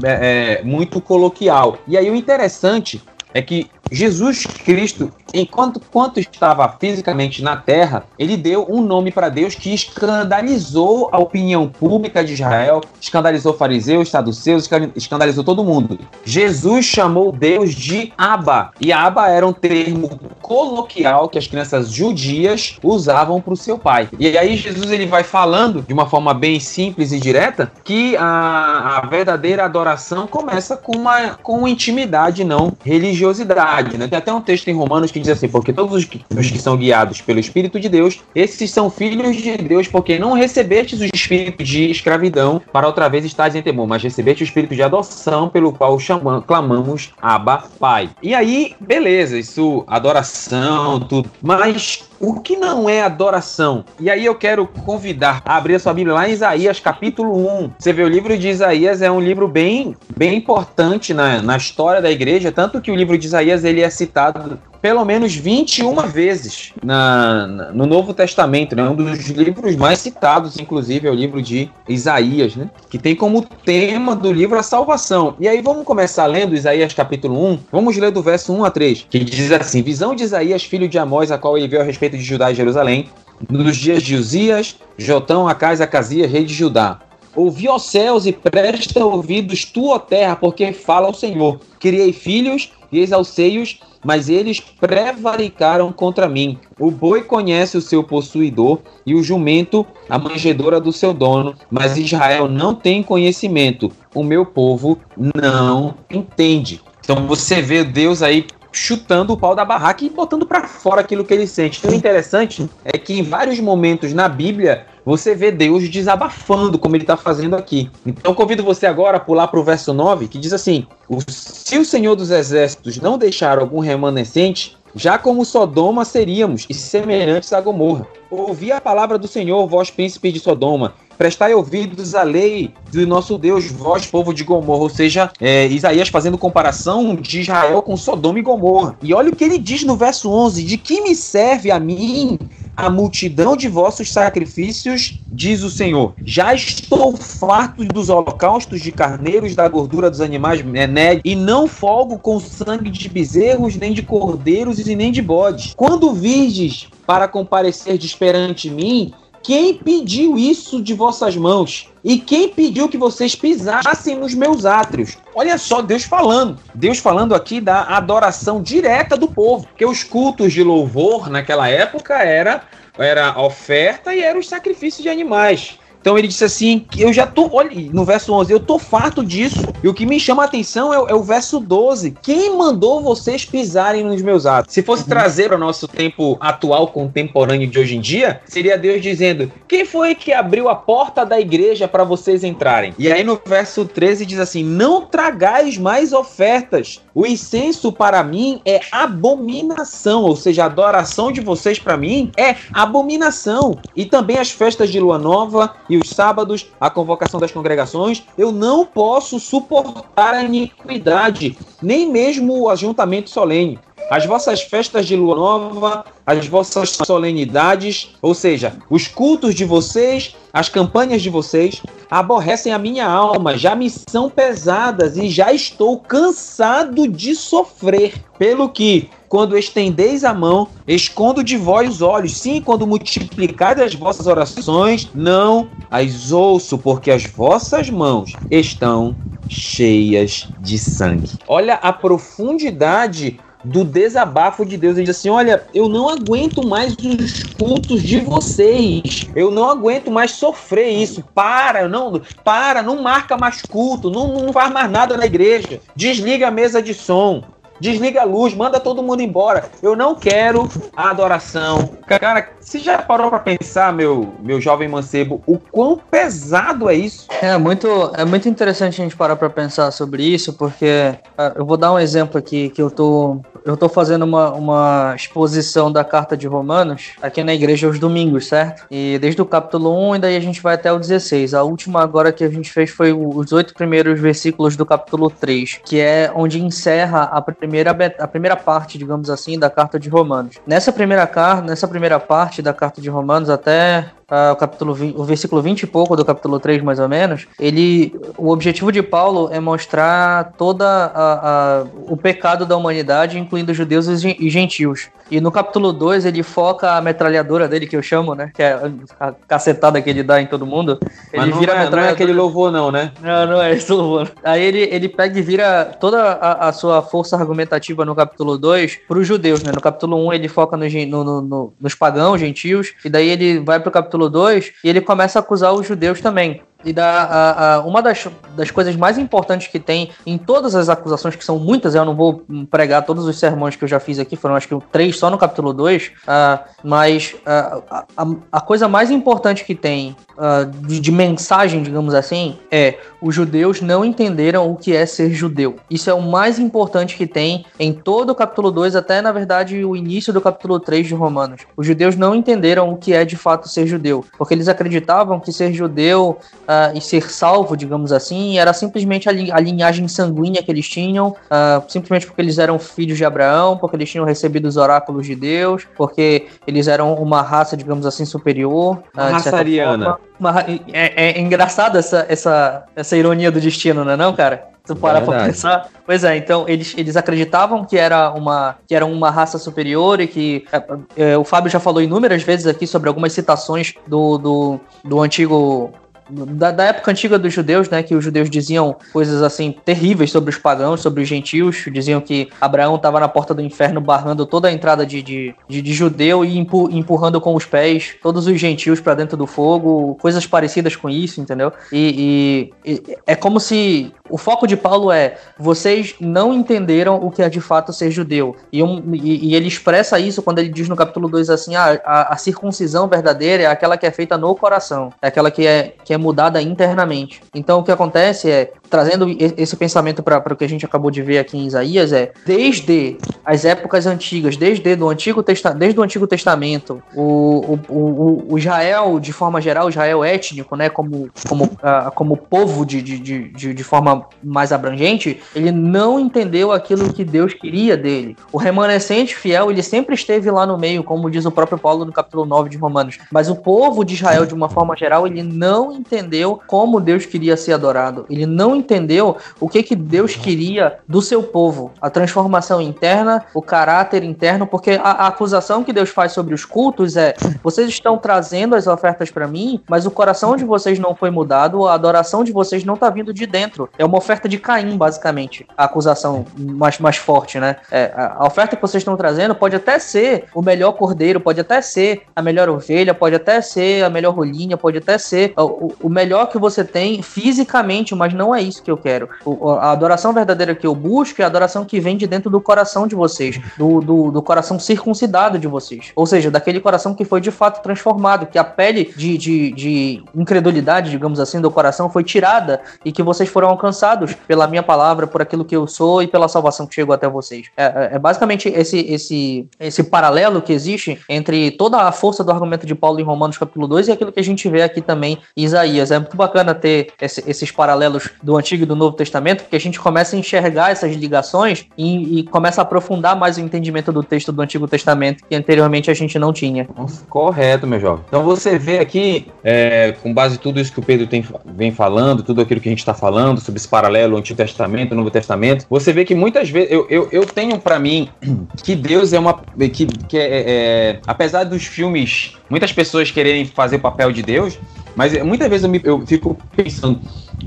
é, 0.03 0.59
é, 0.59 0.63
muito 0.63 1.01
coloquial. 1.01 1.77
E 1.87 1.97
aí 1.97 2.09
o 2.09 2.15
interessante 2.15 3.01
é 3.33 3.41
que 3.41 3.69
Jesus 3.91 4.45
Cristo, 4.45 5.11
enquanto 5.33 5.79
quanto 5.91 6.19
estava 6.19 6.67
fisicamente 6.79 7.43
na 7.43 7.57
terra, 7.57 8.05
ele 8.17 8.37
deu 8.37 8.65
um 8.69 8.81
nome 8.81 9.11
para 9.11 9.27
Deus 9.29 9.53
que 9.53 9.73
escandalizou 9.73 11.09
a 11.11 11.19
opinião 11.19 11.67
pública 11.67 12.23
de 12.23 12.33
Israel, 12.33 12.81
escandalizou 12.99 13.53
fariseus, 13.53 14.09
saduceus, 14.09 14.63
esca- 14.63 14.89
escandalizou 14.95 15.43
todo 15.43 15.63
mundo. 15.63 15.99
Jesus 16.23 16.85
chamou 16.85 17.31
Deus 17.31 17.73
de 17.73 18.13
Abba, 18.17 18.71
e 18.79 18.93
Abba 18.93 19.27
era 19.29 19.45
um 19.45 19.53
termo 19.53 20.09
coloquial 20.41 21.27
que 21.27 21.37
as 21.37 21.47
crianças 21.47 21.91
judias 21.91 22.77
usavam 22.83 23.41
para 23.41 23.53
o 23.53 23.57
seu 23.57 23.77
pai. 23.77 24.07
E 24.19 24.37
aí 24.37 24.55
Jesus 24.55 24.89
ele 24.91 25.05
vai 25.05 25.23
falando 25.23 25.81
de 25.81 25.93
uma 25.93 26.05
forma 26.07 26.33
bem 26.33 26.59
simples 26.59 27.11
e 27.11 27.19
direta 27.19 27.71
que 27.83 28.15
a, 28.17 28.99
a 29.01 29.07
verdadeira 29.07 29.65
adoração 29.65 30.27
começa 30.27 30.77
com 30.77 30.95
uma 30.95 31.31
com 31.41 31.67
intimidade, 31.67 32.43
não 32.43 32.73
religiosidade. 32.83 33.80
Né? 33.97 34.07
Tem 34.07 34.17
até 34.17 34.33
um 34.33 34.41
texto 34.41 34.67
em 34.67 34.73
Romanos 34.73 35.11
que 35.11 35.19
diz 35.19 35.29
assim: 35.29 35.47
porque 35.47 35.73
todos 35.73 35.93
os 35.93 36.05
que, 36.05 36.21
os 36.35 36.49
que 36.49 36.59
são 36.59 36.77
guiados 36.77 37.21
pelo 37.21 37.39
Espírito 37.39 37.79
de 37.79 37.89
Deus, 37.89 38.19
esses 38.35 38.69
são 38.71 38.89
filhos 38.89 39.35
de 39.37 39.57
Deus, 39.57 39.87
porque 39.87 40.19
não 40.19 40.33
recebestes 40.33 40.99
o 41.01 41.05
espírito 41.05 41.63
de 41.63 41.89
escravidão 41.89 42.61
para 42.71 42.87
outra 42.87 43.09
vez 43.09 43.25
estáis 43.25 43.55
em 43.55 43.61
temor, 43.61 43.87
mas 43.87 44.03
recebeste 44.03 44.43
o 44.43 44.45
espírito 44.45 44.75
de 44.75 44.83
adoção, 44.83 45.49
pelo 45.49 45.71
qual 45.73 45.99
chamam, 45.99 46.41
clamamos 46.41 47.11
Abba 47.21 47.63
Pai. 47.79 48.09
E 48.21 48.33
aí, 48.33 48.75
beleza, 48.79 49.37
isso, 49.37 49.83
adoração, 49.87 50.99
tudo. 50.99 51.29
Mas 51.41 52.10
o 52.21 52.39
que 52.39 52.55
não 52.55 52.87
é 52.87 53.01
adoração? 53.01 53.83
E 53.99 54.09
aí 54.09 54.25
eu 54.25 54.35
quero 54.35 54.67
convidar 54.67 55.41
a 55.43 55.57
abrir 55.57 55.75
a 55.75 55.79
sua 55.79 55.93
Bíblia 55.93 56.13
lá 56.13 56.29
em 56.29 56.33
Isaías 56.33 56.79
capítulo 56.79 57.35
1. 57.63 57.71
Você 57.79 57.91
vê, 57.91 58.03
o 58.03 58.07
livro 58.07 58.37
de 58.37 58.47
Isaías 58.47 59.01
é 59.01 59.11
um 59.11 59.19
livro 59.19 59.47
bem, 59.47 59.95
bem 60.15 60.37
importante 60.37 61.13
na, 61.13 61.41
na 61.41 61.57
história 61.57 62.01
da 62.01 62.11
igreja, 62.11 62.51
tanto 62.51 62.79
que 62.79 62.91
o 62.91 62.95
livro 62.95 63.17
de 63.17 63.25
Isaías 63.25 63.63
ele 63.63 63.81
é 63.81 63.89
citado 63.89 64.59
pelo 64.81 65.05
menos 65.05 65.35
21 65.35 65.95
vezes 66.07 66.73
na, 66.83 67.45
na- 67.47 67.71
no 67.71 67.85
Novo 67.85 68.13
Testamento, 68.13 68.75
né? 68.75 68.83
Um 68.83 68.95
dos 68.95 69.27
livros 69.29 69.75
mais 69.75 69.99
citados, 69.99 70.59
inclusive, 70.59 71.07
é 71.07 71.11
o 71.11 71.13
livro 71.15 71.41
de 71.41 71.69
Isaías, 71.87 72.55
né? 72.55 72.69
Que 72.89 72.97
tem 72.97 73.15
como 73.15 73.43
tema 73.65 74.15
do 74.15 74.31
livro 74.31 74.57
a 74.57 74.63
salvação. 74.63 75.35
E 75.39 75.47
aí 75.47 75.61
vamos 75.61 75.85
começar 75.85 76.25
lendo 76.25 76.55
Isaías 76.55 76.93
capítulo 76.93 77.45
1. 77.53 77.59
Vamos 77.71 77.95
ler 77.97 78.11
do 78.11 78.21
verso 78.23 78.51
1 78.53 78.65
a 78.65 78.71
3, 78.71 79.05
que 79.09 79.19
diz 79.19 79.51
assim: 79.51 79.81
Visão 79.81 80.15
de 80.15 80.23
Isaías, 80.23 80.63
filho 80.63 80.87
de 80.89 80.97
Amós, 80.97 81.31
a 81.31 81.37
qual 81.37 81.57
ele 81.57 81.67
viu 81.67 81.81
a 81.81 81.83
respeito 81.83 82.17
de 82.17 82.23
Judá 82.23 82.51
e 82.51 82.55
Jerusalém, 82.55 83.07
nos 83.49 83.77
dias 83.77 84.01
de 84.01 84.15
Uzias, 84.15 84.75
Jotão, 84.97 85.47
Acais, 85.47 85.79
Acasias, 85.81 86.31
rei 86.31 86.43
de 86.43 86.53
Judá. 86.53 86.99
Ouvi, 87.35 87.67
ó 87.69 87.79
céus, 87.79 88.25
e 88.25 88.33
presta 88.33 89.05
ouvidos 89.05 89.63
tu, 89.63 89.97
terra, 89.99 90.35
porque 90.35 90.73
fala 90.73 91.09
o 91.09 91.13
Senhor. 91.13 91.59
Criei 91.79 92.11
filhos 92.11 92.71
e 92.91 92.99
eis 92.99 93.13
aos 93.13 93.29
seios, 93.29 93.79
mas 94.03 94.29
eles 94.29 94.59
prevaricaram 94.59 95.91
contra 95.91 96.27
mim. 96.27 96.57
O 96.79 96.91
boi 96.91 97.23
conhece 97.23 97.77
o 97.77 97.81
seu 97.81 98.03
possuidor 98.03 98.79
e 99.05 99.13
o 99.13 99.23
jumento 99.23 99.85
a 100.09 100.17
manjedora 100.17 100.79
do 100.79 100.91
seu 100.91 101.13
dono, 101.13 101.55
mas 101.69 101.97
Israel 101.97 102.47
não 102.47 102.73
tem 102.73 103.03
conhecimento. 103.03 103.91
O 104.13 104.23
meu 104.23 104.45
povo 104.45 104.97
não 105.17 105.95
entende. 106.09 106.81
Então 107.03 107.27
você 107.27 107.61
vê 107.61 107.83
Deus 107.83 108.21
aí 108.21 108.45
chutando 108.71 109.33
o 109.33 109.37
pau 109.37 109.53
da 109.55 109.65
barraca 109.65 110.03
e 110.05 110.09
botando 110.09 110.45
para 110.45 110.67
fora 110.67 111.01
aquilo 111.01 111.23
que 111.25 111.33
ele 111.33 111.45
sente. 111.47 111.79
Então, 111.79 111.91
o 111.91 111.95
interessante 111.95 112.69
é 112.85 112.97
que 112.97 113.19
em 113.19 113.23
vários 113.23 113.59
momentos 113.59 114.13
na 114.13 114.29
Bíblia 114.29 114.85
você 115.05 115.33
vê 115.35 115.51
Deus 115.51 115.89
desabafando, 115.89 116.77
como 116.77 116.95
ele 116.95 117.03
está 117.03 117.17
fazendo 117.17 117.55
aqui. 117.55 117.89
Então, 118.05 118.33
convido 118.33 118.63
você 118.63 118.85
agora 118.85 119.17
a 119.17 119.19
pular 119.19 119.47
para 119.47 119.59
o 119.59 119.63
verso 119.63 119.93
9, 119.93 120.27
que 120.27 120.37
diz 120.37 120.53
assim: 120.53 120.85
"O- 121.09 121.19
Se 121.27 121.77
o 121.77 121.85
Senhor 121.85 122.15
dos 122.15 122.31
Exércitos 122.31 122.97
não 122.99 123.17
deixar 123.17 123.57
algum 123.59 123.79
remanescente, 123.79 124.77
já 124.95 125.17
como 125.17 125.45
Sodoma 125.45 126.03
seríamos, 126.05 126.65
e 126.69 126.73
semelhantes 126.73 127.53
a 127.53 127.61
Gomorra. 127.61 128.05
Ouvi 128.29 128.71
a 128.71 128.81
palavra 128.81 129.17
do 129.17 129.27
Senhor, 129.27 129.65
vós 129.67 129.89
príncipes 129.89 130.33
de 130.33 130.39
Sodoma. 130.39 130.93
Prestai 131.21 131.53
ouvidos 131.53 132.15
à 132.15 132.23
lei 132.23 132.73
do 132.91 133.05
nosso 133.05 133.37
Deus, 133.37 133.67
vós 133.67 134.07
povo 134.07 134.33
de 134.33 134.43
Gomorra. 134.43 134.81
Ou 134.81 134.89
seja, 134.89 135.31
é, 135.39 135.67
Isaías 135.67 136.09
fazendo 136.09 136.35
comparação 136.35 137.15
de 137.15 137.41
Israel 137.41 137.83
com 137.83 137.95
Sodoma 137.95 138.39
e 138.39 138.41
Gomorra. 138.41 138.97
E 139.03 139.13
olha 139.13 139.29
o 139.29 139.35
que 139.35 139.43
ele 139.43 139.59
diz 139.59 139.83
no 139.83 139.95
verso 139.95 140.31
11: 140.31 140.63
De 140.63 140.77
que 140.77 140.99
me 141.01 141.13
serve 141.13 141.69
a 141.69 141.79
mim 141.79 142.39
a 142.75 142.89
multidão 142.89 143.55
de 143.55 143.67
vossos 143.67 144.11
sacrifícios, 144.11 145.19
diz 145.27 145.61
o 145.61 145.69
Senhor. 145.69 146.15
Já 146.23 146.55
estou 146.55 147.15
farto 147.15 147.85
dos 147.85 148.09
holocaustos 148.09 148.81
de 148.81 148.91
carneiros, 148.91 149.53
da 149.53 149.67
gordura 149.67 150.09
dos 150.09 150.21
animais 150.21 150.63
né, 150.63 151.21
e 151.23 151.35
não 151.35 151.67
folgo 151.67 152.17
com 152.17 152.39
sangue 152.39 152.89
de 152.89 153.07
bezerros, 153.07 153.75
nem 153.75 153.93
de 153.93 154.01
cordeiros 154.01 154.79
e 154.79 154.95
nem 154.95 155.11
de 155.11 155.21
bodes. 155.21 155.73
Quando 155.75 156.13
virdes 156.13 156.87
para 157.05 157.27
comparecer 157.27 157.99
perante 158.17 158.69
mim, 158.69 159.13
quem 159.43 159.73
pediu 159.73 160.37
isso 160.37 160.81
de 160.81 160.93
vossas 160.93 161.35
mãos? 161.35 161.89
E 162.03 162.17
quem 162.17 162.49
pediu 162.49 162.87
que 162.87 162.97
vocês 162.97 163.35
pisassem 163.35 164.15
nos 164.15 164.33
meus 164.33 164.65
átrios? 164.65 165.17
Olha 165.33 165.57
só, 165.57 165.81
Deus 165.81 166.03
falando. 166.03 166.59
Deus 166.73 166.99
falando 166.99 167.33
aqui 167.33 167.59
da 167.59 167.83
adoração 167.83 168.61
direta 168.61 169.17
do 169.17 169.27
povo. 169.27 169.67
Porque 169.67 169.85
os 169.85 170.03
cultos 170.03 170.53
de 170.53 170.63
louvor 170.63 171.29
naquela 171.29 171.67
época 171.67 172.15
era, 172.15 172.63
era 172.97 173.39
oferta 173.39 174.13
e 174.13 174.21
eram 174.21 174.39
os 174.39 174.47
sacrifícios 174.47 175.03
de 175.03 175.09
animais. 175.09 175.79
Então 176.01 176.17
ele 176.17 176.27
disse 176.27 176.43
assim, 176.43 176.79
que 176.89 177.01
eu 177.01 177.13
já 177.13 177.27
tô, 177.27 177.47
olha, 177.53 177.69
no 177.93 178.03
verso 178.03 178.33
11, 178.33 178.51
eu 178.51 178.59
tô 178.59 178.79
farto 178.79 179.23
disso. 179.23 179.59
E 179.83 179.87
o 179.87 179.93
que 179.93 180.05
me 180.05 180.19
chama 180.19 180.41
a 180.41 180.45
atenção 180.45 180.91
é, 180.91 180.99
o- 180.99 181.07
é 181.07 181.13
o 181.13 181.21
verso 181.21 181.59
12. 181.59 182.15
Quem 182.23 182.57
mandou 182.57 183.01
vocês 183.01 183.45
pisarem 183.45 184.03
nos 184.03 184.21
meus 184.21 184.45
atos? 184.45 184.73
Se 184.73 184.81
fosse 184.81 185.07
trazer 185.07 185.53
ao 185.53 185.59
nosso 185.59 185.87
tempo 185.87 186.37
atual, 186.39 186.87
contemporâneo 186.87 187.67
de 187.67 187.79
hoje 187.79 187.95
em 187.95 188.01
dia, 188.01 188.41
seria 188.45 188.77
Deus 188.77 189.01
dizendo: 189.01 189.51
Quem 189.67 189.85
foi 189.85 190.15
que 190.15 190.33
abriu 190.33 190.69
a 190.69 190.75
porta 190.75 191.25
da 191.25 191.39
igreja 191.39 191.87
para 191.87 192.03
vocês 192.03 192.43
entrarem? 192.43 192.93
E 192.97 193.11
aí 193.11 193.23
no 193.23 193.39
verso 193.45 193.85
13 193.85 194.25
diz 194.25 194.39
assim: 194.39 194.63
Não 194.63 195.05
tragais 195.05 195.77
mais 195.77 196.13
ofertas. 196.13 196.99
O 197.13 197.25
incenso 197.25 197.91
para 197.91 198.23
mim 198.23 198.61
é 198.65 198.79
abominação, 198.91 200.23
ou 200.23 200.35
seja, 200.35 200.63
a 200.63 200.67
adoração 200.67 201.31
de 201.31 201.41
vocês 201.41 201.77
para 201.77 201.97
mim 201.97 202.31
é 202.37 202.55
abominação. 202.73 203.77
E 203.95 204.05
também 204.05 204.37
as 204.37 204.51
festas 204.51 204.89
de 204.89 204.99
lua 204.99 205.17
nova 205.17 205.75
e 205.89 205.97
os 205.97 206.09
sábados, 206.09 206.67
a 206.79 206.89
convocação 206.89 207.39
das 207.39 207.51
congregações, 207.51 208.23
eu 208.37 208.51
não 208.51 208.85
posso 208.85 209.39
suportar 209.39 210.33
a 210.33 210.43
iniquidade, 210.43 211.57
nem 211.81 212.09
mesmo 212.09 212.61
o 212.61 212.69
ajuntamento 212.69 213.29
solene. 213.29 213.79
As 214.11 214.25
vossas 214.25 214.61
festas 214.61 215.07
de 215.07 215.15
lua 215.15 215.37
nova, 215.37 216.05
as 216.27 216.45
vossas 216.45 216.97
solenidades, 217.07 218.09
ou 218.21 218.33
seja, 218.33 218.75
os 218.89 219.07
cultos 219.07 219.55
de 219.55 219.63
vocês, 219.63 220.35
as 220.51 220.67
campanhas 220.67 221.21
de 221.21 221.29
vocês, 221.29 221.81
aborrecem 222.09 222.73
a 222.73 222.77
minha 222.77 223.07
alma, 223.07 223.57
já 223.57 223.73
me 223.73 223.89
são 223.89 224.29
pesadas 224.29 225.15
e 225.15 225.29
já 225.29 225.53
estou 225.53 225.97
cansado 225.97 227.07
de 227.07 227.33
sofrer. 227.33 228.13
Pelo 228.37 228.67
que, 228.67 229.09
quando 229.29 229.57
estendeis 229.57 230.25
a 230.25 230.33
mão, 230.33 230.67
escondo 230.85 231.41
de 231.41 231.55
vós 231.55 231.87
os 231.87 232.01
olhos. 232.01 232.35
Sim, 232.35 232.59
quando 232.59 232.85
multiplicais 232.85 233.79
as 233.79 233.95
vossas 233.95 234.27
orações, 234.27 235.09
não 235.15 235.69
as 235.89 236.33
ouço, 236.33 236.77
porque 236.77 237.11
as 237.11 237.25
vossas 237.27 237.89
mãos 237.89 238.33
estão 238.49 239.15
cheias 239.47 240.49
de 240.59 240.77
sangue. 240.77 241.29
Olha 241.47 241.75
a 241.75 241.93
profundidade 241.93 243.39
do 243.63 243.83
desabafo 243.83 244.65
de 244.65 244.77
Deus. 244.77 244.97
Ele 244.97 245.05
diz 245.05 245.17
assim: 245.17 245.29
Olha, 245.29 245.63
eu 245.73 245.87
não 245.87 246.09
aguento 246.09 246.65
mais 246.65 246.95
os 246.95 247.43
cultos 247.43 248.01
de 248.01 248.19
vocês. 248.19 249.27
Eu 249.35 249.51
não 249.51 249.69
aguento 249.69 250.11
mais 250.11 250.31
sofrer 250.31 250.89
isso. 250.89 251.23
Para, 251.33 251.87
não, 251.87 252.21
para, 252.43 252.81
não 252.81 253.01
marca 253.01 253.37
mais 253.37 253.61
culto, 253.61 254.09
não, 254.09 254.27
não 254.45 254.53
faz 254.53 254.71
mais 254.71 254.89
nada 254.89 255.17
na 255.17 255.25
igreja. 255.25 255.79
Desliga 255.95 256.47
a 256.47 256.51
mesa 256.51 256.81
de 256.81 256.93
som 256.93 257.43
desliga 257.81 258.21
a 258.21 258.25
luz, 258.25 258.53
manda 258.53 258.79
todo 258.79 259.01
mundo 259.01 259.21
embora. 259.21 259.65
Eu 259.81 259.95
não 259.95 260.13
quero 260.13 260.69
a 260.95 261.09
adoração. 261.09 261.89
Cara, 262.05 262.49
você 262.59 262.77
já 262.77 263.01
parou 263.01 263.29
para 263.29 263.39
pensar, 263.39 263.91
meu, 263.91 264.33
meu 264.39 264.61
jovem 264.61 264.87
mancebo, 264.87 265.41
o 265.47 265.57
quão 265.57 265.97
pesado 265.97 266.89
é 266.89 266.93
isso? 266.93 267.27
É 267.41 267.57
muito, 267.57 268.11
é 268.15 268.23
muito 268.23 268.47
interessante 268.47 269.01
a 269.01 269.03
gente 269.03 269.17
parar 269.17 269.35
para 269.35 269.49
pensar 269.49 269.89
sobre 269.91 270.23
isso, 270.23 270.53
porque 270.53 271.15
uh, 271.37 271.53
eu 271.55 271.65
vou 271.65 271.75
dar 271.75 271.91
um 271.91 271.99
exemplo 271.99 272.37
aqui 272.37 272.69
que 272.69 272.81
eu 272.81 272.91
tô 272.91 273.41
eu 273.63 273.77
tô 273.77 273.87
fazendo 273.87 274.23
uma, 274.23 274.51
uma 274.53 275.13
exposição 275.15 275.91
da 275.91 276.03
carta 276.03 276.35
de 276.35 276.47
Romanos 276.47 277.11
aqui 277.21 277.43
na 277.43 277.53
igreja 277.53 277.85
aos 277.85 277.99
domingos, 277.99 278.47
certo? 278.47 278.87
E 278.89 279.19
desde 279.19 279.39
o 279.39 279.45
capítulo 279.45 279.95
1 280.09 280.15
e 280.15 280.19
daí 280.19 280.35
a 280.35 280.39
gente 280.39 280.59
vai 280.61 280.73
até 280.73 280.91
o 280.91 280.97
16. 280.97 281.53
A 281.53 281.61
última 281.61 282.01
agora 282.01 282.31
que 282.31 282.43
a 282.43 282.49
gente 282.49 282.71
fez 282.71 282.89
foi 282.89 283.13
os 283.13 283.51
oito 283.51 283.75
primeiros 283.75 284.19
versículos 284.19 284.75
do 284.75 284.83
capítulo 284.83 285.29
3, 285.29 285.79
que 285.85 285.99
é 285.99 286.31
onde 286.33 286.59
encerra 286.59 287.23
a 287.23 287.39
primeira 287.39 287.70
primeira, 287.71 288.15
a 288.19 288.27
primeira 288.27 288.55
parte, 288.57 288.97
digamos 288.97 289.29
assim, 289.29 289.57
da 289.57 289.69
carta 289.69 289.97
de 289.97 290.09
Romanos. 290.09 290.57
Nessa 290.67 290.91
primeira 290.91 291.29
nessa 291.61 291.87
primeira 291.87 292.19
parte 292.19 292.61
da 292.61 292.73
carta 292.73 293.01
de 293.01 293.09
Romanos, 293.09 293.49
até 293.49 294.11
uh, 294.31 294.53
o 294.53 294.55
capítulo 294.55 294.93
20, 294.93 295.15
o 295.17 295.23
versículo 295.23 295.61
20 295.61 295.83
e 295.83 295.87
pouco 295.87 296.15
do 296.15 296.23
capítulo 296.23 296.59
3, 296.59 296.81
mais 296.81 296.99
ou 296.99 297.09
menos, 297.09 297.47
ele 297.59 298.15
o 298.37 298.49
objetivo 298.49 298.91
de 298.91 299.03
Paulo 299.03 299.49
é 299.51 299.59
mostrar 299.59 300.53
toda 300.57 300.85
a, 300.87 301.81
a, 301.81 301.85
o 302.07 302.15
pecado 302.15 302.65
da 302.65 302.77
humanidade, 302.77 303.37
incluindo 303.37 303.73
judeus 303.73 304.07
e 304.07 304.49
gentios. 304.49 305.09
E 305.31 305.39
no 305.39 305.49
capítulo 305.49 305.93
2 305.93 306.25
ele 306.25 306.43
foca 306.43 306.91
a 306.91 307.01
metralhadora 307.01 307.65
dele, 307.65 307.87
que 307.87 307.95
eu 307.95 308.03
chamo, 308.03 308.35
né? 308.35 308.51
Que 308.53 308.61
é 308.61 308.91
a 309.17 309.31
cacetada 309.47 310.01
que 310.01 310.09
ele 310.09 310.23
dá 310.23 310.41
em 310.41 310.45
todo 310.45 310.65
mundo. 310.65 310.99
Ele 311.31 311.45
Mas 311.45 311.57
vira 311.57 311.71
é, 311.71 311.89
não 311.89 311.99
é 311.99 312.09
aquele 312.09 312.33
louvor, 312.33 312.69
não, 312.69 312.91
né? 312.91 313.13
Não, 313.21 313.47
não 313.47 313.61
é 313.61 313.71
esse 313.71 313.89
louvor. 313.89 314.29
Aí 314.43 314.61
ele, 314.61 314.81
ele 314.91 315.07
pega 315.07 315.39
e 315.39 315.41
vira 315.41 315.85
toda 315.85 316.21
a, 316.21 316.67
a 316.67 316.73
sua 316.73 317.01
força 317.01 317.37
argumentativa 317.37 318.03
no 318.03 318.13
capítulo 318.13 318.57
2 318.57 318.99
para 319.07 319.17
os 319.17 319.25
judeus, 319.25 319.63
né? 319.63 319.71
No 319.73 319.79
capítulo 319.79 320.17
1 320.17 320.25
um, 320.25 320.33
ele 320.33 320.49
foca 320.49 320.75
no, 320.75 320.85
no, 321.23 321.41
no, 321.41 321.73
nos 321.79 321.95
pagãos, 321.95 322.41
gentios, 322.41 322.93
e 323.05 323.09
daí 323.09 323.29
ele 323.29 323.59
vai 323.59 323.79
para 323.79 323.87
o 323.87 323.91
capítulo 324.21 324.29
2 324.29 324.73
e 324.83 324.89
ele 324.89 325.01
começa 325.01 325.39
a 325.39 325.41
acusar 325.41 325.73
os 325.73 325.87
judeus 325.87 326.21
também. 326.21 326.61
E 326.83 326.93
da, 326.93 327.23
a, 327.23 327.75
a, 327.75 327.79
uma 327.81 328.01
das, 328.01 328.27
das 328.55 328.71
coisas 328.71 328.95
mais 328.95 329.17
importantes 329.17 329.67
que 329.67 329.79
tem 329.79 330.11
em 330.25 330.37
todas 330.37 330.75
as 330.75 330.89
acusações, 330.89 331.35
que 331.35 331.45
são 331.45 331.59
muitas, 331.59 331.95
eu 331.95 332.05
não 332.05 332.15
vou 332.15 332.43
pregar 332.69 333.05
todos 333.05 333.25
os 333.27 333.37
sermões 333.37 333.75
que 333.75 333.83
eu 333.83 333.87
já 333.87 333.99
fiz 333.99 334.19
aqui, 334.19 334.35
foram 334.35 334.55
acho 334.55 334.67
que 334.67 334.77
três 334.91 335.17
só 335.17 335.29
no 335.29 335.37
capítulo 335.37 335.73
2, 335.73 336.07
uh, 336.07 336.11
ah, 336.27 336.63
mas 336.83 337.35
uh, 337.39 337.83
a, 337.89 338.27
a, 338.51 338.61
coisa 338.61 338.87
mais 338.87 339.11
importante 339.11 339.63
que 339.63 339.75
tem 339.75 340.15
uh, 340.37 340.65
de, 340.87 340.99
de, 340.99 341.11
mensagem, 341.11 341.83
digamos 341.83 342.13
assim, 342.13 342.57
é 342.71 342.97
os 343.21 343.35
judeus 343.35 343.81
não 343.81 344.03
entenderam 344.03 344.71
o 344.71 344.75
que 344.75 344.95
é 344.95 345.05
ser 345.05 345.31
judeu. 345.31 345.75
Isso 345.89 346.09
é 346.09 346.13
o 346.13 346.21
mais 346.21 346.57
importante 346.57 347.15
que 347.15 347.27
tem 347.27 347.65
em 347.79 347.93
todo 347.93 348.31
o 348.31 348.35
capítulo 348.35 348.71
2, 348.71 348.95
até 348.95 349.21
na 349.21 349.31
verdade 349.31 349.83
o 349.85 349.95
início 349.95 350.33
do 350.33 350.41
capítulo 350.41 350.79
3 350.79 351.07
de 351.07 351.13
Romanos. 351.13 351.61
Os 351.77 351.85
judeus 351.85 352.15
não 352.15 352.33
entenderam 352.33 352.91
o 352.91 352.97
que 352.97 353.13
é 353.13 353.23
de 353.23 353.35
fato 353.35 353.69
ser 353.69 353.85
judeu, 353.85 354.25
porque 354.37 354.53
eles 354.53 354.67
acreditavam 354.67 355.39
que 355.39 355.51
ser 355.51 355.73
judeu 355.73 356.37
uh, 356.71 356.97
e 356.97 357.01
ser 357.01 357.29
salvo, 357.29 357.75
digamos 357.75 358.11
assim, 358.11 358.57
era 358.57 358.71
simplesmente 358.71 359.27
a, 359.27 359.31
li 359.31 359.51
a 359.51 359.59
linhagem 359.59 360.07
sanguínea 360.07 360.63
que 360.63 360.71
eles 360.71 360.87
tinham, 360.87 361.29
uh, 361.29 361.83
simplesmente 361.89 362.25
porque 362.25 362.41
eles 362.41 362.57
eram 362.57 362.79
filhos 362.79 363.17
de 363.17 363.25
Abraão, 363.25 363.77
porque 363.77 363.97
eles 363.97 364.09
tinham 364.09 364.25
recebido 364.25 364.67
os 364.67 364.77
oráculos 364.77 365.25
de 365.25 365.35
Deus, 365.35 365.85
porque 365.97 366.47
eles 366.65 366.87
eram 366.87 367.13
uma 367.15 367.41
raça, 367.41 367.75
digamos 367.75 368.05
assim, 368.05 368.23
superior. 368.23 368.97
Uh, 369.15 369.19
raça 369.19 369.55
ariana. 369.55 370.17
Uma, 370.39 370.61
é, 370.91 371.29
é, 371.29 371.39
engraçado 371.39 371.97
essa, 371.97 372.25
essa, 372.27 372.85
essa 372.95 373.17
ironia 373.17 373.51
do 373.51 373.59
destino, 373.59 374.03
não 374.03 374.13
é 374.13 374.17
não, 374.17 374.33
cara? 374.33 374.71
tu 374.85 374.95
parar 374.95 375.21
pra 375.21 375.45
pensar. 375.45 375.89
Pois 376.05 376.23
é, 376.23 376.35
então 376.37 376.65
eles, 376.67 376.95
eles 376.97 377.15
acreditavam 377.15 377.85
que 377.85 377.97
era 377.97 378.31
uma 378.31 378.75
que 378.87 378.95
era 378.95 379.05
uma 379.05 379.29
raça 379.29 379.57
superior 379.57 380.19
e 380.19 380.27
que 380.27 380.65
é, 380.71 380.83
é, 381.15 381.37
o 381.37 381.43
Fábio 381.43 381.69
já 381.69 381.79
falou 381.79 382.01
inúmeras 382.01 382.43
vezes 382.43 382.67
aqui 382.67 382.87
sobre 382.87 383.07
algumas 383.07 383.31
citações 383.33 383.93
do, 384.07 384.37
do, 384.37 384.79
do 385.03 385.21
antigo 385.21 385.93
da, 386.31 386.71
da, 386.71 386.83
época 386.85 387.11
antiga 387.11 387.37
dos 387.37 387.53
judeus, 387.53 387.89
né, 387.89 388.01
que 388.01 388.15
os 388.15 388.23
judeus 388.23 388.49
diziam 388.49 388.95
coisas 389.11 389.41
assim 389.41 389.75
terríveis 389.83 390.31
sobre 390.31 390.49
os 390.49 390.57
pagãos, 390.57 391.01
sobre 391.01 391.21
os 391.21 391.27
gentios, 391.27 391.85
diziam 391.91 392.21
que 392.21 392.49
Abraão 392.59 392.95
estava 392.95 393.19
na 393.19 393.27
porta 393.27 393.53
do 393.53 393.61
inferno 393.61 393.99
barrando 393.99 394.45
toda 394.45 394.67
a 394.67 394.71
entrada 394.71 395.05
de, 395.05 395.21
de, 395.21 395.55
de, 395.67 395.81
de 395.81 395.93
judeu 395.93 396.45
e 396.45 396.57
empu, 396.57 396.89
empurrando 396.91 397.39
com 397.41 397.55
os 397.55 397.65
pés 397.65 398.15
todos 398.21 398.47
os 398.47 398.59
gentios 398.59 398.99
para 398.99 399.15
dentro 399.15 399.35
do 399.35 399.45
fogo, 399.45 400.15
coisas 400.21 400.45
parecidas 400.47 400.95
com 400.95 401.09
isso, 401.09 401.41
entendeu? 401.41 401.71
E, 401.91 402.71
e, 402.85 402.93
e, 402.93 403.17
é 403.27 403.35
como 403.35 403.59
se 403.59 404.13
o 404.29 404.37
foco 404.37 404.65
de 404.65 404.77
Paulo 404.77 405.11
é 405.11 405.37
vocês 405.57 406.15
não 406.19 406.53
entenderam 406.53 407.15
o 407.17 407.29
que 407.29 407.41
é 407.41 407.49
de 407.49 407.59
fato 407.59 407.91
ser 407.91 408.09
judeu. 408.11 408.55
E, 408.71 408.81
um, 408.81 409.03
e 409.13 409.53
ele 409.55 409.67
expressa 409.67 410.19
isso 410.19 410.41
quando 410.41 410.59
ele 410.59 410.69
diz 410.69 410.87
no 410.87 410.95
capítulo 410.95 411.27
2 411.27 411.49
assim: 411.49 411.75
ah, 411.75 411.99
a, 412.05 412.33
a 412.33 412.37
circuncisão 412.37 413.07
verdadeira 413.07 413.63
é 413.63 413.65
aquela 413.65 413.97
que 413.97 414.05
é 414.05 414.11
feita 414.11 414.37
no 414.37 414.55
coração, 414.55 415.11
é 415.21 415.27
aquela 415.27 415.51
que 415.51 415.67
é, 415.67 415.93
que 416.03 416.13
é 416.13 416.17
mudada 416.21 416.61
internamente. 416.61 417.41
Então 417.53 417.79
o 417.79 417.83
que 417.83 417.91
acontece 417.91 418.49
é, 418.49 418.71
trazendo 418.89 419.25
esse 419.39 419.75
pensamento 419.75 420.21
para 420.21 420.53
o 420.53 420.55
que 420.55 420.65
a 420.65 420.69
gente 420.69 420.85
acabou 420.85 421.09
de 421.09 421.21
ver 421.21 421.39
aqui 421.39 421.57
em 421.57 421.65
Isaías, 421.65 422.11
é 422.11 422.31
desde 422.45 423.17
as 423.45 423.65
épocas 423.65 424.05
antigas, 424.05 424.57
desde, 424.57 424.95
do 424.95 425.09
Antigo, 425.09 425.41
Testa 425.41 425.73
desde 425.73 425.99
o 425.99 426.03
Antigo 426.03 426.27
Testamento, 426.27 427.01
o, 427.15 427.79
o, 427.89 427.93
o, 427.93 428.45
o, 428.53 428.57
Israel, 428.57 429.19
de 429.19 429.31
forma 429.31 429.61
geral, 429.61 429.89
Israel 429.89 430.23
étnico, 430.23 430.75
né, 430.75 430.89
como, 430.89 431.29
como, 431.47 431.63
uh, 431.63 432.11
como 432.13 432.35
povo 432.35 432.85
de, 432.85 433.01
de, 433.01 433.17
de, 433.17 433.73
de 433.73 433.83
forma 433.83 434.25
mais 434.43 434.71
abrangente, 434.71 435.41
ele 435.55 435.71
não 435.71 436.19
entendeu 436.19 436.71
aquilo 436.71 437.13
que 437.13 437.23
Deus 437.23 437.53
queria 437.53 437.95
dele. 437.95 438.35
O 438.51 438.57
remanescente 438.57 439.35
fiel, 439.35 439.71
ele 439.71 439.81
sempre 439.81 440.15
esteve 440.15 440.51
lá 440.51 440.65
no 440.65 440.77
meio, 440.77 441.03
como 441.03 441.31
diz 441.31 441.45
o 441.45 441.51
próprio 441.51 441.77
Paulo 441.77 442.03
no 442.03 442.11
capítulo 442.11 442.45
9 442.45 442.69
de 442.69 442.77
Romanos. 442.77 443.17
Mas 443.31 443.49
o 443.49 443.55
povo 443.55 444.03
de 444.03 444.15
Israel, 444.15 444.45
de 444.45 444.53
uma 444.53 444.69
forma 444.69 444.95
geral, 444.97 445.25
ele 445.25 445.43
não 445.43 446.00
entendeu 446.01 446.59
como 446.67 446.99
Deus 446.99 447.25
queria 447.25 447.55
ser 447.55 447.73
adorado. 447.73 448.25
Ele 448.29 448.45
não 448.45 448.75
entendeu 448.75 449.37
o 449.59 449.69
que, 449.69 449.83
que 449.83 449.95
Deus 449.95 450.35
queria 450.35 450.99
do 451.07 451.21
seu 451.21 451.43
povo. 451.43 451.91
A 452.01 452.09
transformação 452.09 452.81
interna, 452.81 453.45
o 453.53 453.61
caráter 453.61 454.23
interno, 454.23 454.65
porque 454.67 454.91
a, 454.91 455.11
a 455.11 455.27
acusação 455.27 455.83
que 455.83 455.93
Deus 455.93 456.09
faz 456.09 456.31
sobre 456.31 456.53
os 456.53 456.65
cultos 456.65 457.15
é: 457.15 457.33
vocês 457.63 457.87
estão 457.87 458.17
trazendo 458.17 458.75
as 458.75 458.87
ofertas 458.87 459.29
para 459.29 459.47
mim, 459.47 459.81
mas 459.87 460.05
o 460.05 460.11
coração 460.11 460.55
de 460.55 460.65
vocês 460.65 460.99
não 460.99 461.15
foi 461.15 461.29
mudado, 461.29 461.87
a 461.87 461.93
adoração 461.93 462.43
de 462.43 462.51
vocês 462.51 462.83
não 462.83 462.95
está 462.95 463.09
vindo 463.09 463.33
de 463.33 463.45
dentro. 463.45 463.89
É 463.97 464.03
uma 464.03 464.17
oferta 464.17 464.49
de 464.49 464.57
Caim, 464.57 464.97
basicamente. 464.97 465.65
A 465.77 465.85
acusação 465.85 466.45
mais, 466.57 466.99
mais 466.99 467.17
forte, 467.17 467.59
né? 467.59 467.77
É, 467.91 468.11
a 468.15 468.45
oferta 468.45 468.75
que 468.75 468.81
vocês 468.81 469.01
estão 469.01 469.15
trazendo 469.15 469.53
pode 469.53 469.75
até 469.75 469.99
ser 469.99 470.45
o 470.53 470.61
melhor 470.61 470.93
cordeiro, 470.93 471.39
pode 471.39 471.59
até 471.59 471.81
ser 471.81 472.23
a 472.35 472.41
melhor 472.41 472.69
ovelha, 472.69 473.13
pode 473.13 473.35
até 473.35 473.61
ser 473.61 474.03
a 474.03 474.09
melhor 474.09 474.33
rolinha, 474.33 474.77
pode 474.77 474.97
até 474.97 475.17
ser 475.17 475.53
o, 475.57 475.90
o 475.99 476.09
melhor 476.09 476.47
que 476.47 476.57
você 476.57 476.83
tem 476.83 477.21
fisicamente, 477.21 478.15
mas 478.15 478.33
não 478.33 478.53
é 478.53 478.61
isso 478.61 478.83
que 478.83 478.91
eu 478.91 478.97
quero. 478.97 479.29
O, 479.45 479.71
a 479.71 479.91
adoração 479.91 480.33
verdadeira 480.33 480.75
que 480.75 480.85
eu 480.85 480.95
busco 480.95 481.41
é 481.41 481.45
a 481.45 481.47
adoração 481.47 481.85
que 481.85 481.99
vem 481.99 482.17
de 482.17 482.27
dentro 482.27 482.49
do 482.49 482.61
coração 482.61 483.07
de 483.07 483.15
vocês, 483.15 483.59
do, 483.77 484.01
do, 484.01 484.31
do 484.31 484.41
coração 484.41 484.79
circuncidado 484.79 485.57
de 485.57 485.67
vocês. 485.67 486.11
Ou 486.15 486.25
seja, 486.25 486.51
daquele 486.51 486.79
coração 486.79 487.13
que 487.13 487.25
foi 487.25 487.41
de 487.41 487.51
fato 487.51 487.81
transformado, 487.81 488.45
que 488.45 488.57
a 488.57 488.63
pele 488.63 489.13
de, 489.15 489.37
de, 489.37 489.71
de 489.71 490.23
incredulidade, 490.35 491.09
digamos 491.09 491.39
assim, 491.39 491.59
do 491.59 491.71
coração 491.71 492.09
foi 492.09 492.23
tirada 492.23 492.81
e 493.03 493.11
que 493.11 493.23
vocês 493.23 493.49
foram 493.49 493.69
alcançados 493.69 494.33
pela 494.33 494.67
minha 494.67 494.83
palavra, 494.83 495.27
por 495.27 495.41
aquilo 495.41 495.65
que 495.65 495.75
eu 495.75 495.87
sou 495.87 496.21
e 496.21 496.27
pela 496.27 496.47
salvação 496.47 496.85
que 496.87 496.95
chegou 496.95 497.13
até 497.13 497.27
vocês. 497.27 497.67
É, 497.75 497.83
é, 497.83 498.09
é 498.13 498.19
basicamente 498.19 498.69
esse, 498.69 498.99
esse, 498.99 499.67
esse 499.79 500.03
paralelo 500.03 500.61
que 500.61 500.73
existe 500.73 501.19
entre 501.29 501.71
toda 501.71 501.97
a 501.97 502.11
força 502.11 502.43
do 502.43 502.51
argumento 502.51 502.85
de 502.85 502.95
Paulo 502.95 503.19
em 503.19 503.23
Romanos 503.23 503.57
capítulo 503.57 503.87
2 503.87 504.07
e 504.07 504.11
aquilo 504.11 504.31
que 504.31 504.39
a 504.39 504.43
gente 504.43 504.67
vê 504.69 504.83
aqui 504.83 505.01
também 505.01 505.39
Isaías 505.55 505.80
Isaías. 505.85 506.11
É 506.11 506.19
muito 506.19 506.37
bacana 506.37 506.73
ter 506.73 507.11
esse, 507.19 507.43
esses 507.47 507.71
paralelos 507.71 508.29
do 508.41 508.57
Antigo 508.57 508.83
e 508.83 508.85
do 508.85 508.95
Novo 508.95 509.15
Testamento, 509.15 509.63
porque 509.63 509.75
a 509.75 509.79
gente 509.79 509.99
começa 509.99 510.35
a 510.35 510.39
enxergar 510.39 510.91
essas 510.91 511.15
ligações 511.15 511.87
e, 511.97 512.39
e 512.39 512.43
começa 512.43 512.81
a 512.81 512.83
aprofundar 512.83 513.35
mais 513.35 513.57
o 513.57 513.61
entendimento 513.61 514.11
do 514.11 514.23
texto 514.23 514.51
do 514.51 514.61
Antigo 514.61 514.87
Testamento 514.87 515.43
que 515.47 515.55
anteriormente 515.55 516.09
a 516.09 516.13
gente 516.13 516.37
não 516.37 516.53
tinha. 516.53 516.87
Correto, 517.29 517.87
meu 517.87 517.99
jovem. 517.99 518.23
Então 518.27 518.43
você 518.43 518.77
vê 518.77 518.99
aqui, 518.99 519.47
é, 519.63 520.13
com 520.21 520.33
base 520.33 520.55
em 520.55 520.59
tudo 520.59 520.79
isso 520.79 520.91
que 520.91 520.99
o 520.99 521.03
Pedro 521.03 521.27
tem, 521.27 521.43
vem 521.65 521.91
falando, 521.91 522.43
tudo 522.43 522.61
aquilo 522.61 522.79
que 522.79 522.89
a 522.89 522.91
gente 522.91 522.99
está 522.99 523.13
falando 523.13 523.59
sobre 523.59 523.79
esse 523.79 523.87
paralelo 523.87 524.37
Antigo 524.37 524.57
Testamento, 524.57 525.15
Novo 525.15 525.31
Testamento, 525.31 525.85
você 525.89 526.13
vê 526.13 526.25
que 526.25 526.35
muitas 526.35 526.69
vezes 526.69 526.91
eu, 526.91 527.07
eu, 527.09 527.27
eu 527.31 527.45
tenho 527.45 527.79
para 527.79 527.99
mim 527.99 528.29
que 528.83 528.95
Deus 528.95 529.33
é 529.33 529.39
uma. 529.39 529.61
que, 529.93 530.05
que 530.05 530.37
é, 530.37 530.63
é, 530.67 531.19
apesar 531.25 531.63
dos 531.63 531.85
filmes, 531.85 532.57
muitas 532.69 532.91
pessoas 532.91 533.31
quererem 533.31 533.65
fazer 533.65 533.97
o 533.97 533.99
papel 533.99 534.31
de 534.31 534.41
Deus, 534.41 534.77
mas 535.15 535.33
muitas 535.43 535.69
vezes 535.69 535.83
eu, 535.83 535.89
me, 535.89 536.01
eu 536.03 536.25
fico 536.25 536.57
pensando, 536.75 537.21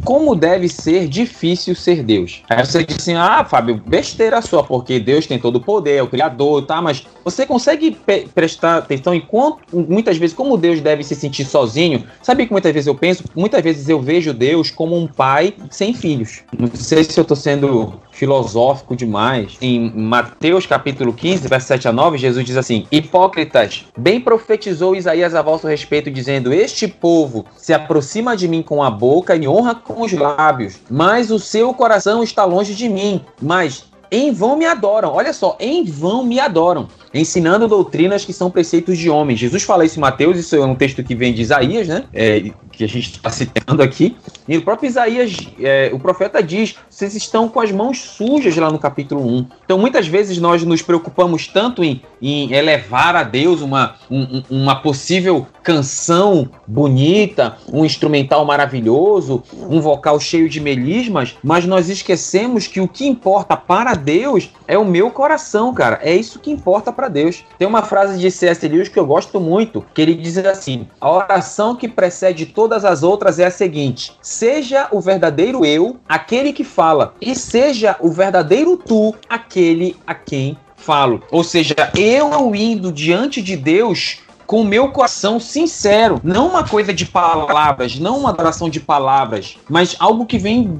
como 0.04 0.34
deve 0.34 0.68
ser 0.68 1.08
difícil 1.08 1.74
ser 1.74 2.02
Deus? 2.02 2.42
Aí 2.48 2.64
você 2.64 2.84
diz 2.84 2.96
assim, 2.96 3.14
ah, 3.14 3.44
Fábio, 3.44 3.82
besteira 3.86 4.40
sua, 4.42 4.62
porque 4.62 4.98
Deus 4.98 5.26
tem 5.26 5.38
todo 5.38 5.56
o 5.56 5.60
poder, 5.60 5.96
é 5.96 6.02
o 6.02 6.08
Criador, 6.08 6.66
tá? 6.66 6.80
Mas 6.80 7.06
você 7.24 7.46
consegue 7.46 7.96
prestar 8.34 8.78
atenção 8.78 9.14
em 9.14 9.20
quanto, 9.20 9.58
muitas 9.72 10.16
vezes, 10.16 10.34
como 10.34 10.56
Deus 10.56 10.80
deve 10.80 11.02
se 11.02 11.14
sentir 11.14 11.44
sozinho? 11.44 12.04
Sabe 12.22 12.46
que 12.46 12.52
muitas 12.52 12.72
vezes 12.72 12.86
eu 12.86 12.94
penso? 12.94 13.24
Muitas 13.34 13.62
vezes 13.62 13.88
eu 13.88 14.00
vejo 14.00 14.32
Deus 14.32 14.70
como 14.70 14.96
um 14.96 15.06
pai 15.06 15.54
sem 15.70 15.94
filhos. 15.94 16.42
Não 16.58 16.68
sei 16.74 17.04
se 17.04 17.18
eu 17.18 17.24
tô 17.24 17.36
sendo 17.36 18.00
filosófico 18.14 18.96
demais. 18.96 19.56
Em 19.60 19.90
Mateus 19.90 20.66
capítulo 20.66 21.12
15, 21.12 21.48
verso 21.48 21.66
7 21.66 21.88
a 21.88 21.92
9, 21.92 22.16
Jesus 22.16 22.44
diz 22.44 22.56
assim: 22.56 22.86
Hipócritas, 22.90 23.84
bem 23.98 24.20
profetizou 24.20 24.96
Isaías 24.96 25.34
a 25.34 25.42
vosso 25.42 25.66
respeito, 25.66 26.10
dizendo: 26.10 26.52
Este 26.52 26.88
povo 26.88 27.44
se 27.56 27.72
aproxima 27.72 28.36
de 28.36 28.48
mim 28.48 28.62
com 28.62 28.82
a 28.82 28.90
boca 28.90 29.36
e 29.36 29.46
honra 29.46 29.74
com 29.84 30.02
os 30.02 30.12
lábios, 30.12 30.80
mas 30.90 31.30
o 31.30 31.38
seu 31.38 31.72
coração 31.74 32.22
está 32.22 32.44
longe 32.44 32.74
de 32.74 32.88
mim. 32.88 33.24
Mas 33.40 33.84
em 34.10 34.32
vão 34.32 34.56
me 34.56 34.64
adoram. 34.64 35.12
Olha 35.12 35.32
só, 35.32 35.56
em 35.60 35.84
vão 35.84 36.24
me 36.24 36.40
adoram, 36.40 36.88
ensinando 37.14 37.68
doutrinas 37.68 38.24
que 38.24 38.32
são 38.32 38.50
preceitos 38.50 38.98
de 38.98 39.08
homens. 39.08 39.38
Jesus 39.38 39.62
fala 39.62 39.84
isso 39.84 39.98
em 39.98 40.00
Mateus, 40.00 40.38
isso 40.38 40.56
é 40.56 40.66
um 40.66 40.74
texto 40.74 41.02
que 41.02 41.14
vem 41.14 41.32
de 41.32 41.42
Isaías, 41.42 41.86
né? 41.86 42.04
É, 42.12 42.50
que 42.76 42.84
a 42.84 42.88
gente 42.88 43.12
está 43.12 43.30
citando 43.30 43.82
aqui. 43.82 44.16
E 44.46 44.56
o 44.56 44.62
próprio 44.62 44.88
Isaías, 44.88 45.36
é, 45.60 45.90
o 45.92 45.98
profeta 45.98 46.42
diz: 46.42 46.76
vocês 46.90 47.14
estão 47.14 47.48
com 47.48 47.60
as 47.60 47.70
mãos 47.70 48.00
sujas 48.00 48.56
lá 48.56 48.70
no 48.70 48.78
capítulo 48.78 49.24
1. 49.26 49.46
Então, 49.64 49.78
muitas 49.78 50.06
vezes 50.06 50.38
nós 50.38 50.64
nos 50.64 50.82
preocupamos 50.82 51.46
tanto 51.46 51.82
em, 51.82 52.02
em 52.20 52.52
elevar 52.52 53.16
a 53.16 53.22
Deus 53.22 53.60
uma, 53.60 53.94
um, 54.10 54.42
uma 54.50 54.76
possível 54.76 55.46
canção 55.62 56.50
bonita, 56.66 57.56
um 57.72 57.84
instrumental 57.84 58.44
maravilhoso, 58.44 59.42
um 59.52 59.80
vocal 59.80 60.20
cheio 60.20 60.48
de 60.48 60.60
melismas, 60.60 61.36
mas 61.42 61.64
nós 61.64 61.88
esquecemos 61.88 62.66
que 62.66 62.80
o 62.80 62.88
que 62.88 63.06
importa 63.06 63.56
para 63.56 63.94
Deus 63.94 64.50
é 64.68 64.76
o 64.76 64.84
meu 64.84 65.10
coração, 65.10 65.72
cara. 65.72 65.98
É 66.02 66.14
isso 66.14 66.38
que 66.38 66.50
importa 66.50 66.92
para 66.92 67.03
Deus. 67.08 67.44
Tem 67.58 67.66
uma 67.66 67.82
frase 67.82 68.18
de 68.18 68.30
C.S. 68.30 68.66
Lewis 68.66 68.88
que 68.88 68.98
eu 68.98 69.06
gosto 69.06 69.40
muito, 69.40 69.84
que 69.94 70.02
ele 70.02 70.14
diz 70.14 70.38
assim: 70.38 70.88
a 71.00 71.10
oração 71.10 71.76
que 71.76 71.88
precede 71.88 72.46
todas 72.46 72.84
as 72.84 73.02
outras 73.02 73.38
é 73.38 73.46
a 73.46 73.50
seguinte: 73.50 74.16
seja 74.20 74.88
o 74.90 75.00
verdadeiro 75.00 75.64
eu 75.64 75.96
aquele 76.08 76.52
que 76.52 76.64
fala, 76.64 77.14
e 77.20 77.34
seja 77.34 77.96
o 78.00 78.10
verdadeiro 78.10 78.76
tu 78.76 79.14
aquele 79.28 79.96
a 80.06 80.14
quem 80.14 80.56
falo. 80.84 81.22
Ou 81.30 81.42
seja, 81.42 81.74
eu 81.96 82.54
indo 82.54 82.92
diante 82.92 83.40
de 83.40 83.56
Deus 83.56 84.18
com 84.46 84.60
o 84.60 84.64
meu 84.64 84.88
coração 84.88 85.38
sincero, 85.40 86.20
não 86.22 86.48
uma 86.48 86.66
coisa 86.66 86.92
de 86.92 87.06
palavras, 87.06 87.98
não 87.98 88.18
uma 88.18 88.30
adoração 88.30 88.68
de 88.68 88.80
palavras, 88.80 89.56
mas 89.68 89.96
algo 89.98 90.26
que 90.26 90.38
vem 90.38 90.70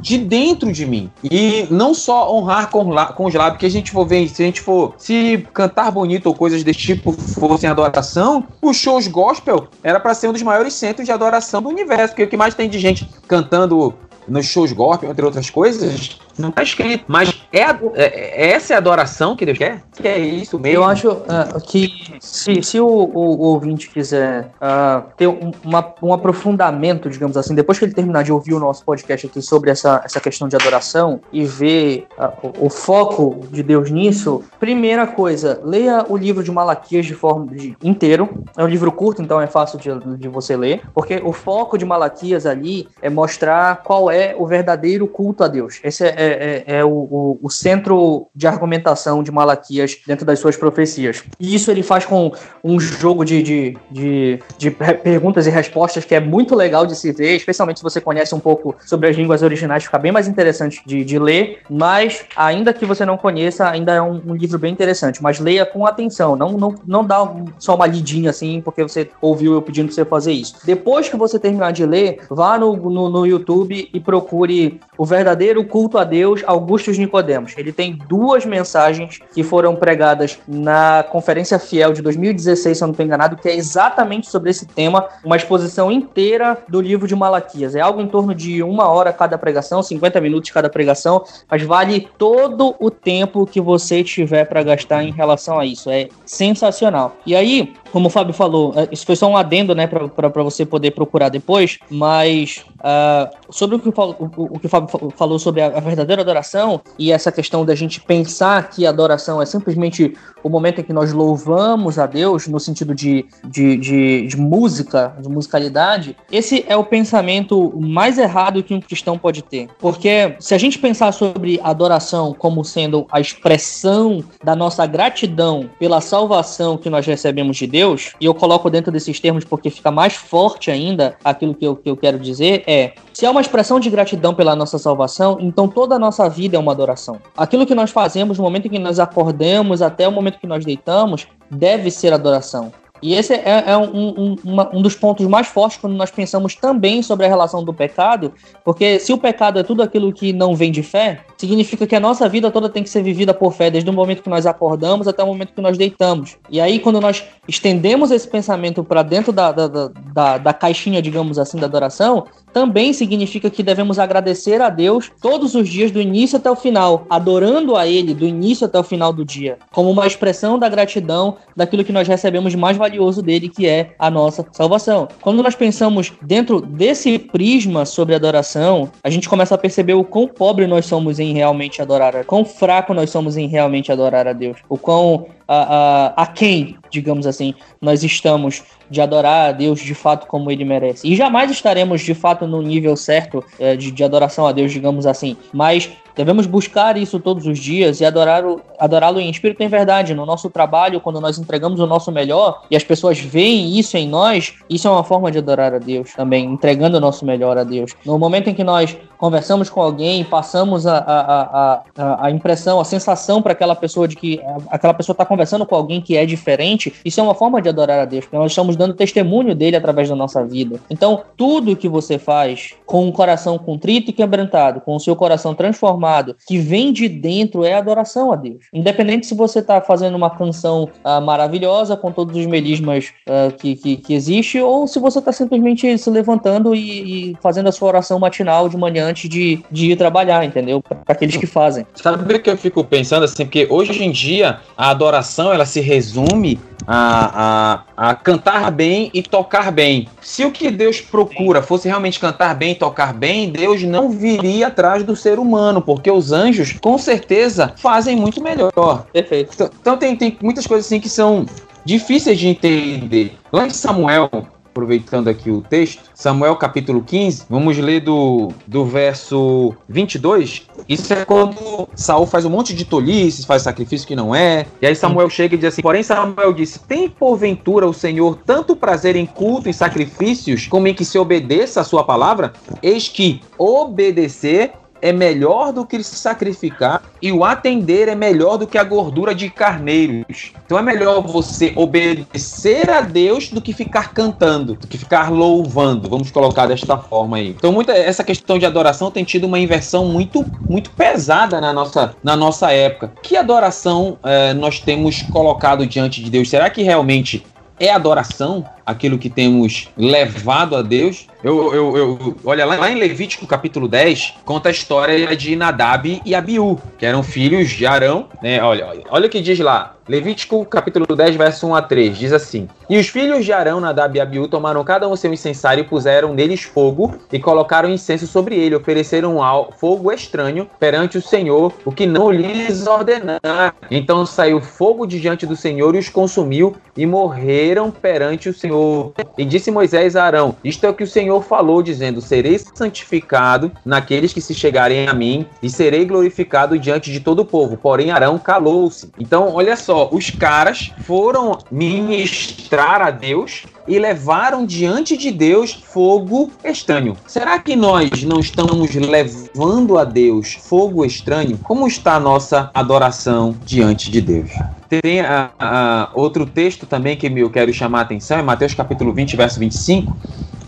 de 0.00 0.18
dentro 0.18 0.72
de 0.72 0.86
mim. 0.86 1.10
E 1.22 1.66
não 1.70 1.94
só 1.94 2.34
honrar 2.34 2.70
com, 2.70 2.94
com 3.14 3.26
os 3.26 3.34
lábios, 3.34 3.60
que 3.60 3.66
a 3.66 3.70
gente 3.70 3.90
for 3.90 4.06
ver, 4.06 4.28
se 4.28 4.42
a 4.42 4.46
gente 4.46 4.60
for 4.60 4.94
se 4.96 5.46
cantar 5.52 5.90
bonito 5.90 6.26
ou 6.26 6.34
coisas 6.34 6.62
desse 6.64 6.80
tipo 6.80 7.12
fossem 7.12 7.68
adoração, 7.68 8.44
os 8.62 8.76
shows 8.76 9.06
gospel 9.06 9.68
era 9.82 10.00
para 10.00 10.14
ser 10.14 10.28
um 10.28 10.32
dos 10.32 10.42
maiores 10.42 10.74
centros 10.74 11.06
de 11.06 11.12
adoração 11.12 11.62
do 11.62 11.68
universo, 11.68 12.08
porque 12.08 12.24
o 12.24 12.28
que 12.28 12.36
mais 12.36 12.54
tem 12.54 12.68
de 12.68 12.78
gente 12.78 13.08
cantando 13.28 13.94
nos 14.26 14.46
shows 14.46 14.72
gospel, 14.72 15.10
entre 15.10 15.24
outras 15.24 15.50
coisas, 15.50 16.20
não 16.40 16.48
está 16.48 16.62
escrito. 16.62 17.04
Mas 17.06 17.40
é, 17.52 17.60
é, 17.60 17.74
é, 17.94 18.50
essa 18.52 18.72
é 18.72 18.76
a 18.76 18.78
adoração 18.78 19.36
que 19.36 19.44
Deus 19.44 19.58
quer? 19.58 19.82
Que 19.92 20.08
é 20.08 20.18
isso 20.18 20.58
mesmo? 20.58 20.78
Eu 20.78 20.84
acho 20.84 21.10
uh, 21.10 21.60
que 21.66 21.90
se, 22.20 22.62
se 22.62 22.80
o, 22.80 22.86
o, 22.86 23.10
o 23.14 23.42
ouvinte 23.52 23.88
quiser 23.90 24.50
uh, 24.60 25.04
ter 25.16 25.26
um, 25.26 25.52
uma, 25.64 25.94
um 26.02 26.12
aprofundamento, 26.12 27.10
digamos 27.10 27.36
assim, 27.36 27.54
depois 27.54 27.78
que 27.78 27.84
ele 27.84 27.94
terminar 27.94 28.22
de 28.22 28.32
ouvir 28.32 28.54
o 28.54 28.58
nosso 28.58 28.84
podcast 28.84 29.26
aqui 29.26 29.42
sobre 29.42 29.70
essa, 29.70 30.00
essa 30.04 30.20
questão 30.20 30.48
de 30.48 30.56
adoração 30.56 31.20
e 31.32 31.44
ver 31.44 32.06
uh, 32.18 32.48
o, 32.58 32.66
o, 32.66 32.70
foco 32.70 33.40
de 33.50 33.62
Deus 33.62 33.90
nisso, 33.90 34.42
primeira 34.58 35.06
coisa, 35.06 35.60
leia 35.64 36.04
o 36.08 36.16
livro 36.16 36.42
de 36.42 36.50
Malaquias 36.50 37.04
de 37.04 37.14
forma 37.14 37.46
de, 37.54 37.76
inteiro. 37.82 38.28
É 38.56 38.64
um 38.64 38.68
livro 38.68 38.90
curto, 38.92 39.22
então 39.22 39.40
é 39.40 39.46
fácil 39.46 39.78
de, 39.78 40.16
de 40.16 40.28
você 40.28 40.56
ler, 40.56 40.82
porque 40.94 41.20
o 41.24 41.32
foco 41.32 41.76
de 41.76 41.84
Malaquias 41.84 42.46
ali 42.46 42.88
é 43.02 43.10
mostrar 43.10 43.82
qual 43.82 44.10
é 44.10 44.34
o 44.38 44.46
verdadeiro 44.46 45.06
culto 45.06 45.44
a 45.44 45.48
Deus. 45.48 45.80
Esse 45.82 46.04
é, 46.06 46.14
é 46.16 46.29
é, 46.30 46.64
é, 46.66 46.84
o, 46.84 46.88
o, 46.88 47.38
o, 47.42 47.50
centro 47.50 48.28
de 48.34 48.46
argumentação 48.46 49.22
de 49.22 49.30
Malaquias 49.30 49.98
dentro 50.06 50.24
das 50.24 50.38
suas 50.38 50.56
profecias. 50.56 51.22
E 51.38 51.54
isso 51.54 51.70
ele 51.70 51.82
faz 51.82 52.04
com 52.04 52.32
um 52.62 52.78
jogo 52.78 53.24
de, 53.24 53.42
de, 53.42 53.78
de, 53.90 54.38
de 54.58 54.70
perguntas 54.70 55.46
e 55.46 55.50
respostas 55.50 56.04
que 56.04 56.14
é 56.14 56.20
muito 56.20 56.54
legal 56.54 56.86
de 56.86 56.96
se 56.96 57.12
ver, 57.12 57.36
especialmente 57.36 57.78
se 57.78 57.82
você 57.82 58.00
conhece 58.00 58.34
um 58.34 58.40
pouco 58.40 58.74
sobre 58.86 59.08
as 59.08 59.16
línguas 59.16 59.42
originais, 59.42 59.84
fica 59.84 59.98
bem 59.98 60.12
mais 60.12 60.28
interessante 60.28 60.82
de, 60.86 61.04
de 61.04 61.18
ler. 61.18 61.60
Mas, 61.68 62.24
ainda 62.36 62.72
que 62.72 62.86
você 62.86 63.04
não 63.04 63.16
conheça, 63.16 63.68
ainda 63.68 63.94
é 63.94 64.02
um, 64.02 64.20
um, 64.26 64.34
livro 64.34 64.58
bem 64.58 64.72
interessante. 64.72 65.22
Mas 65.22 65.38
leia 65.38 65.64
com 65.66 65.86
atenção, 65.86 66.36
não, 66.36 66.52
não, 66.52 66.74
não 66.86 67.04
dá 67.04 67.32
só 67.58 67.74
uma 67.74 67.86
lidinha 67.86 68.30
assim, 68.30 68.60
porque 68.60 68.82
você 68.82 69.08
ouviu 69.20 69.54
eu 69.54 69.62
pedindo 69.62 69.86
pra 69.86 69.94
você 69.94 70.04
fazer 70.04 70.32
isso. 70.32 70.54
Depois 70.64 71.08
que 71.08 71.16
você 71.16 71.38
terminar 71.38 71.72
de 71.72 71.84
ler, 71.84 72.20
vá 72.28 72.58
no, 72.58 72.76
no, 72.76 73.10
no 73.10 73.26
YouTube 73.26 73.88
e 73.92 74.00
procure 74.00 74.80
o 74.96 75.04
verdadeiro 75.04 75.64
culto 75.64 75.98
a 75.98 76.04
Deus 76.04 76.19
Deus 76.20 76.42
Augustus 76.46 76.98
Nicodemos. 76.98 77.54
Ele 77.56 77.72
tem 77.72 77.98
duas 78.06 78.44
mensagens 78.44 79.20
que 79.32 79.42
foram 79.42 79.74
pregadas 79.74 80.38
na 80.46 81.02
Conferência 81.10 81.58
Fiel 81.58 81.94
de 81.94 82.02
2016, 82.02 82.76
se 82.76 82.84
eu 82.84 82.88
não 82.88 82.92
estou 82.92 83.06
enganado, 83.06 83.36
que 83.36 83.48
é 83.48 83.56
exatamente 83.56 84.28
sobre 84.28 84.50
esse 84.50 84.66
tema, 84.66 85.08
uma 85.24 85.36
exposição 85.36 85.90
inteira 85.90 86.58
do 86.68 86.78
livro 86.78 87.08
de 87.08 87.16
Malaquias. 87.16 87.74
É 87.74 87.80
algo 87.80 88.02
em 88.02 88.06
torno 88.06 88.34
de 88.34 88.62
uma 88.62 88.86
hora 88.88 89.14
cada 89.14 89.38
pregação, 89.38 89.82
50 89.82 90.20
minutos 90.20 90.50
cada 90.50 90.68
pregação, 90.68 91.24
mas 91.50 91.62
vale 91.62 92.06
todo 92.18 92.74
o 92.78 92.90
tempo 92.90 93.46
que 93.46 93.60
você 93.60 94.04
tiver 94.04 94.44
para 94.44 94.62
gastar 94.62 95.02
em 95.02 95.12
relação 95.12 95.58
a 95.58 95.64
isso. 95.64 95.88
É 95.88 96.08
sensacional. 96.26 97.16
E 97.24 97.34
aí, 97.34 97.72
como 97.92 98.08
o 98.08 98.10
Fábio 98.10 98.34
falou, 98.34 98.74
é, 98.76 98.88
isso 98.92 99.06
foi 99.06 99.16
só 99.16 99.26
um 99.26 99.38
adendo, 99.38 99.74
né, 99.74 99.86
para 99.86 100.42
você 100.42 100.66
poder 100.66 100.90
procurar 100.90 101.30
depois, 101.30 101.78
mas 101.90 102.62
uh, 102.80 103.30
sobre 103.50 103.76
o 103.76 103.78
que, 103.78 103.88
o, 103.88 103.92
o, 104.36 104.58
que 104.58 104.66
o 104.66 104.68
Fábio 104.68 104.88
falou 105.16 105.38
sobre 105.38 105.62
a, 105.62 105.66
a, 105.68 105.80
verdadeira 106.00 106.22
adoração 106.22 106.80
e 106.98 107.12
essa 107.12 107.30
questão 107.30 107.64
da 107.64 107.74
gente 107.74 108.00
pensar 108.00 108.70
que 108.70 108.86
a 108.86 108.90
adoração 108.90 109.40
é 109.40 109.46
simplesmente 109.46 110.14
o 110.42 110.48
momento 110.48 110.80
em 110.80 110.84
que 110.84 110.92
nós 110.92 111.12
louvamos 111.12 111.98
a 111.98 112.06
Deus, 112.06 112.46
no 112.46 112.58
sentido 112.58 112.94
de, 112.94 113.26
de, 113.44 113.76
de, 113.76 114.26
de 114.26 114.36
música, 114.36 115.14
de 115.20 115.28
musicalidade, 115.28 116.16
esse 116.32 116.64
é 116.66 116.76
o 116.76 116.84
pensamento 116.84 117.78
mais 117.78 118.18
errado 118.18 118.62
que 118.62 118.72
um 118.72 118.80
cristão 118.80 119.18
pode 119.18 119.42
ter. 119.42 119.68
Porque 119.78 120.34
se 120.40 120.54
a 120.54 120.58
gente 120.58 120.78
pensar 120.78 121.12
sobre 121.12 121.60
adoração 121.62 122.34
como 122.36 122.64
sendo 122.64 123.06
a 123.10 123.20
expressão 123.20 124.24
da 124.42 124.56
nossa 124.56 124.86
gratidão 124.86 125.68
pela 125.78 126.00
salvação 126.00 126.78
que 126.78 126.88
nós 126.88 127.06
recebemos 127.06 127.56
de 127.56 127.66
Deus, 127.66 128.12
e 128.20 128.24
eu 128.24 128.34
coloco 128.34 128.70
dentro 128.70 128.90
desses 128.90 129.20
termos 129.20 129.44
porque 129.44 129.68
fica 129.68 129.90
mais 129.90 130.14
forte 130.14 130.70
ainda 130.70 131.16
aquilo 131.22 131.54
que 131.54 131.66
eu, 131.66 131.76
que 131.76 131.90
eu 131.90 131.96
quero 131.96 132.18
dizer, 132.18 132.62
é: 132.66 132.94
se 133.20 133.26
é 133.26 133.30
uma 133.30 133.42
expressão 133.42 133.78
de 133.78 133.90
gratidão 133.90 134.34
pela 134.34 134.56
nossa 134.56 134.78
salvação, 134.78 135.36
então 135.42 135.68
toda 135.68 135.94
a 135.94 135.98
nossa 135.98 136.26
vida 136.26 136.56
é 136.56 136.58
uma 136.58 136.72
adoração. 136.72 137.20
Aquilo 137.36 137.66
que 137.66 137.74
nós 137.74 137.90
fazemos 137.90 138.38
no 138.38 138.44
momento 138.44 138.64
em 138.64 138.70
que 138.70 138.78
nós 138.78 138.98
acordamos 138.98 139.82
até 139.82 140.08
o 140.08 140.10
momento 140.10 140.38
que 140.38 140.46
nós 140.46 140.64
deitamos 140.64 141.28
deve 141.50 141.90
ser 141.90 142.14
adoração. 142.14 142.72
E 143.02 143.14
esse 143.14 143.32
é, 143.32 143.64
é 143.66 143.76
um, 143.76 144.08
um, 144.08 144.36
uma, 144.44 144.76
um, 144.76 144.82
dos 144.82 144.94
pontos 144.94 145.26
mais 145.26 145.46
fortes 145.46 145.78
quando 145.78 145.94
nós 145.94 146.10
pensamos 146.10 146.54
também 146.54 147.02
sobre 147.02 147.26
a 147.26 147.28
relação 147.28 147.64
do 147.64 147.72
pecado, 147.72 148.32
porque 148.64 148.98
se 148.98 149.12
o 149.12 149.18
pecado 149.18 149.58
é 149.58 149.62
tudo 149.62 149.82
aquilo 149.82 150.12
que 150.12 150.32
não 150.32 150.54
vem 150.54 150.70
de 150.70 150.82
fé, 150.82 151.20
significa 151.38 151.86
que 151.86 151.96
a 151.96 152.00
nossa 152.00 152.28
vida 152.28 152.50
toda 152.50 152.68
tem 152.68 152.82
que 152.82 152.90
ser 152.90 153.02
vivida 153.02 153.32
por 153.32 153.52
fé, 153.52 153.70
desde 153.70 153.88
o 153.88 153.92
momento 153.92 154.22
que 154.22 154.28
nós 154.28 154.44
acordamos 154.44 155.08
até 155.08 155.22
o 155.22 155.26
momento 155.26 155.54
que 155.54 155.62
nós 155.62 155.78
deitamos. 155.78 156.36
E 156.50 156.60
aí, 156.60 156.78
quando 156.78 157.00
nós 157.00 157.24
estendemos 157.48 158.10
esse 158.10 158.28
pensamento 158.28 158.84
para 158.84 159.02
dentro 159.02 159.32
da, 159.32 159.50
da, 159.50 159.66
da, 159.68 160.38
da, 160.38 160.52
caixinha, 160.52 161.00
digamos 161.00 161.38
assim, 161.38 161.58
da 161.58 161.66
adoração, 161.66 162.26
também 162.52 162.92
significa 162.92 163.50
que 163.50 163.62
devemos 163.62 163.98
agradecer 163.98 164.60
a 164.60 164.68
Deus 164.68 165.10
todos 165.20 165.54
os 165.54 165.68
dias, 165.68 165.90
do 165.90 166.00
início 166.00 166.36
até 166.36 166.50
o 166.50 166.56
final, 166.56 167.06
adorando 167.08 167.76
a 167.76 167.86
Ele 167.86 168.14
do 168.14 168.26
início 168.26 168.66
até 168.66 168.78
o 168.78 168.82
final 168.82 169.12
do 169.12 169.24
dia, 169.24 169.58
como 169.72 169.90
uma 169.90 170.06
expressão 170.06 170.58
da 170.58 170.68
gratidão 170.68 171.36
daquilo 171.56 171.84
que 171.84 171.92
nós 171.92 172.06
recebemos 172.06 172.54
mais 172.54 172.76
valioso 172.76 173.22
dele, 173.22 173.48
que 173.48 173.66
é 173.66 173.94
a 173.98 174.10
nossa 174.10 174.46
salvação. 174.52 175.08
Quando 175.20 175.42
nós 175.42 175.54
pensamos 175.54 176.12
dentro 176.22 176.60
desse 176.60 177.18
prisma 177.18 177.84
sobre 177.84 178.14
adoração, 178.14 178.90
a 179.02 179.10
gente 179.10 179.28
começa 179.28 179.54
a 179.54 179.58
perceber 179.58 179.94
o 179.94 180.04
quão 180.04 180.26
pobre 180.26 180.66
nós 180.66 180.86
somos 180.86 181.18
em 181.18 181.32
realmente 181.32 181.82
adorar, 181.82 182.16
a 182.16 182.24
quão 182.24 182.44
fraco 182.44 182.94
nós 182.94 183.10
somos 183.10 183.36
em 183.36 183.46
realmente 183.46 183.92
adorar 183.92 184.26
a 184.26 184.32
Deus, 184.32 184.58
o 184.68 184.76
quão 184.76 185.26
a, 185.52 186.22
a, 186.22 186.26
quem, 186.26 186.76
digamos 186.90 187.26
assim, 187.26 187.54
nós 187.80 188.04
estamos 188.04 188.62
de 188.88 189.00
adorar 189.00 189.48
a 189.48 189.52
Deus 189.52 189.80
de 189.80 189.94
fato 189.94 190.26
como 190.26 190.50
ele 190.50 190.64
merece. 190.64 191.08
E 191.08 191.16
jamais 191.16 191.50
estaremos 191.50 192.02
de 192.02 192.14
fato 192.14 192.46
no 192.46 192.62
nível 192.62 192.96
certo 192.96 193.44
é, 193.58 193.74
de, 193.74 193.90
de 193.90 194.04
adoração 194.04 194.46
a 194.46 194.52
Deus, 194.52 194.72
digamos 194.72 195.06
assim. 195.06 195.36
Mas 195.52 195.90
Devemos 196.20 196.46
buscar 196.46 196.98
isso 196.98 197.18
todos 197.18 197.46
os 197.46 197.58
dias 197.58 198.00
e 198.00 198.04
adorá-lo 198.04 198.60
adorá 198.78 199.10
em 199.12 199.30
espírito 199.30 199.62
e 199.62 199.64
em 199.64 199.68
verdade. 199.68 200.14
No 200.14 200.26
nosso 200.26 200.50
trabalho, 200.50 201.00
quando 201.00 201.18
nós 201.18 201.38
entregamos 201.38 201.80
o 201.80 201.86
nosso 201.86 202.12
melhor 202.12 202.62
e 202.70 202.76
as 202.76 202.84
pessoas 202.84 203.18
veem 203.18 203.78
isso 203.78 203.96
em 203.96 204.06
nós, 204.06 204.54
isso 204.68 204.86
é 204.86 204.90
uma 204.90 205.02
forma 205.02 205.30
de 205.30 205.38
adorar 205.38 205.72
a 205.72 205.78
Deus 205.78 206.12
também, 206.12 206.44
entregando 206.44 206.98
o 206.98 207.00
nosso 207.00 207.24
melhor 207.24 207.56
a 207.56 207.64
Deus. 207.64 207.92
No 208.04 208.18
momento 208.18 208.50
em 208.50 208.54
que 208.54 208.62
nós 208.62 208.98
conversamos 209.20 209.68
com 209.68 209.82
alguém, 209.82 210.24
passamos 210.24 210.86
a, 210.86 210.96
a, 210.96 211.82
a, 211.94 212.26
a 212.26 212.30
impressão, 212.30 212.80
a 212.80 212.84
sensação 212.86 213.42
para 213.42 213.52
aquela 213.52 213.76
pessoa 213.76 214.08
de 214.08 214.16
que 214.16 214.40
aquela 214.70 214.94
pessoa 214.94 215.12
está 215.12 215.26
conversando 215.26 215.66
com 215.66 215.74
alguém 215.74 216.00
que 216.00 216.16
é 216.16 216.24
diferente, 216.24 216.94
isso 217.04 217.20
é 217.20 217.22
uma 217.22 217.34
forma 217.34 217.60
de 217.60 217.68
adorar 217.68 217.98
a 217.98 218.06
Deus, 218.06 218.24
porque 218.24 218.38
nós 218.38 218.50
estamos 218.50 218.76
dando 218.76 218.94
testemunho 218.94 219.54
dele 219.54 219.76
através 219.76 220.08
da 220.08 220.16
nossa 220.16 220.42
vida. 220.42 220.80
Então, 220.88 221.20
tudo 221.36 221.76
que 221.76 221.86
você 221.86 222.18
faz 222.18 222.72
com 222.86 223.06
um 223.06 223.12
coração 223.12 223.58
contrito 223.58 224.08
e 224.08 224.14
quebrantado, 224.14 224.80
com 224.80 224.96
o 224.96 225.00
seu 225.00 225.14
coração 225.14 225.54
transformado, 225.54 226.34
que 226.48 226.56
vem 226.56 226.90
de 226.90 227.06
dentro, 227.06 227.62
é 227.62 227.74
adoração 227.74 228.32
a 228.32 228.36
Deus. 228.36 228.64
Independente 228.72 229.26
se 229.26 229.34
você 229.34 229.58
está 229.58 229.82
fazendo 229.82 230.14
uma 230.14 230.30
canção 230.30 230.88
uh, 231.04 231.20
maravilhosa 231.20 231.94
com 231.94 232.10
todos 232.10 232.34
os 232.36 232.46
melismas 232.46 233.12
uh, 233.28 233.54
que, 233.54 233.76
que, 233.76 233.96
que 233.98 234.14
existe, 234.14 234.58
ou 234.58 234.86
se 234.86 234.98
você 234.98 235.18
está 235.18 235.30
simplesmente 235.30 235.98
se 235.98 236.08
levantando 236.08 236.74
e, 236.74 237.32
e 237.32 237.36
fazendo 237.42 237.68
a 237.68 237.72
sua 237.72 237.88
oração 237.88 238.18
matinal 238.18 238.66
de 238.66 238.78
manhã 238.78 239.09
antes 239.10 239.28
de, 239.28 239.62
de 239.70 239.92
ir 239.92 239.96
trabalhar, 239.96 240.44
entendeu? 240.44 240.82
Para 240.82 240.98
aqueles 241.08 241.36
que 241.36 241.46
fazem. 241.46 241.86
Sabe 241.94 242.34
o 242.34 242.40
que 242.40 242.50
eu 242.50 242.56
fico 242.56 242.82
pensando 242.84 243.24
assim? 243.24 243.44
Porque 243.44 243.66
hoje 243.68 244.02
em 244.02 244.10
dia 244.10 244.60
a 244.76 244.90
adoração 244.90 245.52
ela 245.52 245.66
se 245.66 245.80
resume 245.80 246.58
a, 246.86 247.82
a, 247.96 248.10
a 248.10 248.14
cantar 248.14 248.70
bem 248.70 249.10
e 249.12 249.22
tocar 249.22 249.70
bem. 249.70 250.08
Se 250.20 250.44
o 250.44 250.50
que 250.50 250.70
Deus 250.70 251.00
procura 251.00 251.62
fosse 251.62 251.88
realmente 251.88 252.18
cantar 252.18 252.54
bem 252.54 252.72
e 252.72 252.74
tocar 252.74 253.12
bem, 253.12 253.50
Deus 253.50 253.82
não 253.82 254.10
viria 254.10 254.68
atrás 254.68 255.02
do 255.02 255.14
ser 255.14 255.38
humano, 255.38 255.82
porque 255.82 256.10
os 256.10 256.32
anjos 256.32 256.76
com 256.80 256.96
certeza 256.98 257.74
fazem 257.76 258.16
muito 258.16 258.42
melhor. 258.42 259.06
Perfeito. 259.12 259.52
Então, 259.54 259.70
então 259.80 259.96
tem, 259.96 260.16
tem 260.16 260.36
muitas 260.42 260.66
coisas 260.66 260.86
assim 260.86 261.00
que 261.00 261.08
são 261.08 261.46
difíceis 261.84 262.38
de 262.38 262.48
entender. 262.48 263.34
Lá 263.52 263.66
em 263.66 263.70
Samuel, 263.70 264.30
aproveitando 264.70 265.28
aqui 265.28 265.50
o 265.50 265.60
texto, 265.60 266.02
Samuel 266.14 266.56
capítulo 266.56 267.02
15, 267.02 267.44
vamos 267.50 267.76
ler 267.76 268.00
do, 268.00 268.52
do 268.66 268.84
verso 268.84 269.74
22. 269.88 270.62
Isso 270.88 271.12
é 271.12 271.24
quando 271.24 271.88
Saul 271.94 272.26
faz 272.26 272.44
um 272.44 272.50
monte 272.50 272.74
de 272.74 272.84
tolices, 272.84 273.44
faz 273.44 273.62
sacrifício 273.62 274.06
que 274.06 274.16
não 274.16 274.34
é. 274.34 274.66
E 274.80 274.86
aí 274.86 274.94
Samuel 274.94 275.28
chega 275.28 275.54
e 275.54 275.58
diz 275.58 275.68
assim: 275.68 275.82
Porém, 275.82 276.02
Samuel 276.02 276.52
disse: 276.52 276.78
Tem 276.80 277.08
porventura 277.08 277.86
o 277.86 277.92
Senhor 277.92 278.38
tanto 278.46 278.76
prazer 278.76 279.16
em 279.16 279.26
culto 279.26 279.68
e 279.68 279.74
sacrifícios, 279.74 280.66
como 280.68 280.86
em 280.86 280.94
que 280.94 281.04
se 281.04 281.18
obedeça 281.18 281.80
a 281.80 281.84
sua 281.84 282.04
palavra? 282.04 282.52
Eis 282.82 283.08
que 283.08 283.40
obedecer 283.58 284.72
é 285.02 285.12
melhor 285.12 285.72
do 285.72 285.84
que 285.84 286.02
se 286.02 286.16
sacrificar 286.16 287.02
e 287.20 287.32
o 287.32 287.44
atender 287.44 288.08
é 288.08 288.14
melhor 288.14 288.56
do 288.56 288.66
que 288.66 288.78
a 288.78 288.84
gordura 288.84 289.34
de 289.34 289.50
carneiros. 289.50 290.52
Então 290.64 290.78
é 290.78 290.82
melhor 290.82 291.20
você 291.22 291.72
obedecer 291.76 292.88
a 292.90 293.00
Deus 293.00 293.48
do 293.48 293.60
que 293.60 293.72
ficar 293.72 294.12
cantando, 294.12 294.74
do 294.74 294.86
que 294.86 294.98
ficar 294.98 295.30
louvando. 295.30 296.08
Vamos 296.08 296.30
colocar 296.30 296.66
desta 296.66 296.96
forma 296.96 297.36
aí. 297.36 297.48
Então 297.48 297.72
muita 297.72 297.92
essa 297.92 298.24
questão 298.24 298.58
de 298.58 298.66
adoração 298.66 299.10
tem 299.10 299.24
tido 299.24 299.44
uma 299.44 299.58
inversão 299.58 300.06
muito 300.06 300.44
muito 300.68 300.90
pesada 300.90 301.60
na 301.60 301.72
nossa 301.72 302.14
na 302.22 302.36
nossa 302.36 302.72
época. 302.72 303.12
Que 303.22 303.36
adoração 303.36 304.18
é, 304.22 304.54
nós 304.54 304.80
temos 304.80 305.22
colocado 305.22 305.86
diante 305.86 306.22
de 306.22 306.30
Deus? 306.30 306.48
Será 306.48 306.70
que 306.70 306.82
realmente 306.82 307.44
é 307.78 307.90
adoração? 307.90 308.64
Aquilo 308.84 309.18
que 309.18 309.30
temos 309.30 309.88
levado 309.96 310.76
a 310.76 310.82
Deus. 310.82 311.26
Eu, 311.42 311.74
eu, 311.74 311.96
eu, 311.96 312.36
olha, 312.44 312.66
lá 312.66 312.90
em 312.90 312.96
Levítico 312.96 313.46
capítulo 313.46 313.88
10, 313.88 314.34
conta 314.44 314.68
a 314.68 314.72
história 314.72 315.34
de 315.34 315.56
Nadab 315.56 316.20
e 316.24 316.34
Abiú, 316.34 316.78
que 316.98 317.06
eram 317.06 317.22
filhos 317.22 317.70
de 317.70 317.86
Arão, 317.86 318.28
né? 318.42 318.62
Olha, 318.62 318.86
olha, 318.86 319.02
olha 319.08 319.26
o 319.26 319.30
que 319.30 319.40
diz 319.40 319.58
lá. 319.58 319.96
Levítico 320.10 320.64
capítulo 320.64 321.06
10, 321.14 321.36
verso 321.36 321.68
1 321.68 321.74
a 321.76 321.82
3, 321.82 322.18
diz 322.18 322.32
assim: 322.32 322.68
E 322.88 322.98
os 322.98 323.06
filhos 323.06 323.44
de 323.44 323.52
Arão, 323.52 323.80
Nadab 323.80 324.18
e 324.18 324.20
Abiú, 324.20 324.48
tomaram 324.48 324.82
cada 324.82 325.08
um 325.08 325.14
seu 325.14 325.32
incensário 325.32 325.82
e 325.82 325.86
puseram 325.86 326.34
neles 326.34 326.62
fogo 326.62 327.14
e 327.32 327.38
colocaram 327.38 327.88
incenso 327.88 328.26
sobre 328.26 328.56
ele, 328.56 328.74
ofereceram 328.74 329.40
ao 329.40 329.70
fogo 329.70 330.10
estranho 330.10 330.68
perante 330.80 331.16
o 331.16 331.22
Senhor, 331.22 331.72
o 331.84 331.92
que 331.92 332.06
não 332.06 332.28
lhes 332.30 332.88
ordenar. 332.88 333.40
Então 333.88 334.26
saiu 334.26 334.60
fogo 334.60 335.06
de 335.06 335.20
diante 335.20 335.46
do 335.46 335.54
Senhor 335.54 335.94
e 335.94 335.98
os 335.98 336.08
consumiu 336.08 336.74
e 336.96 337.06
morreram 337.06 337.90
perante 337.90 338.48
o 338.48 338.54
Senhor 338.54 338.69
Senhor. 338.70 339.12
E 339.36 339.44
disse 339.44 339.70
Moisés 339.70 340.14
a 340.14 340.24
Arão: 340.24 340.56
Isto 340.62 340.86
é 340.86 340.88
o 340.88 340.94
que 340.94 341.04
o 341.04 341.08
Senhor 341.08 341.42
falou, 341.42 341.82
dizendo: 341.82 342.20
Serei 342.20 342.58
santificado 342.58 343.72
naqueles 343.84 344.32
que 344.32 344.40
se 344.40 344.54
chegarem 344.54 345.08
a 345.08 345.12
mim, 345.12 345.44
e 345.62 345.68
serei 345.68 346.04
glorificado 346.04 346.78
diante 346.78 347.10
de 347.10 347.20
todo 347.20 347.40
o 347.40 347.44
povo. 347.44 347.76
Porém, 347.76 348.10
Arão 348.10 348.38
calou-se. 348.38 349.10
Então, 349.18 349.52
olha 349.54 349.76
só, 349.76 350.08
os 350.12 350.30
caras 350.30 350.92
foram 351.00 351.58
ministrar 351.70 353.02
a 353.02 353.10
Deus 353.10 353.64
e 353.86 353.98
levaram 353.98 354.64
diante 354.64 355.16
de 355.16 355.30
Deus 355.30 355.72
fogo 355.72 356.50
estranho. 356.64 357.16
Será 357.26 357.58
que 357.58 357.76
nós 357.76 358.22
não 358.22 358.40
estamos 358.40 358.94
levando 358.94 359.98
a 359.98 360.04
Deus 360.04 360.54
fogo 360.54 361.04
estranho? 361.04 361.58
Como 361.58 361.86
está 361.86 362.14
a 362.14 362.20
nossa 362.20 362.70
adoração 362.74 363.54
diante 363.64 364.10
de 364.10 364.20
Deus? 364.20 364.50
Tem 364.88 365.20
a, 365.20 365.50
a, 365.58 366.10
outro 366.14 366.44
texto 366.44 366.86
também 366.86 367.16
que 367.16 367.26
eu 367.26 367.50
quero 367.50 367.72
chamar 367.72 368.00
a 368.00 368.02
atenção, 368.02 368.38
é 368.38 368.42
Mateus 368.42 368.74
capítulo 368.74 369.12
20, 369.12 369.36
verso 369.36 369.60
25. 369.60 370.16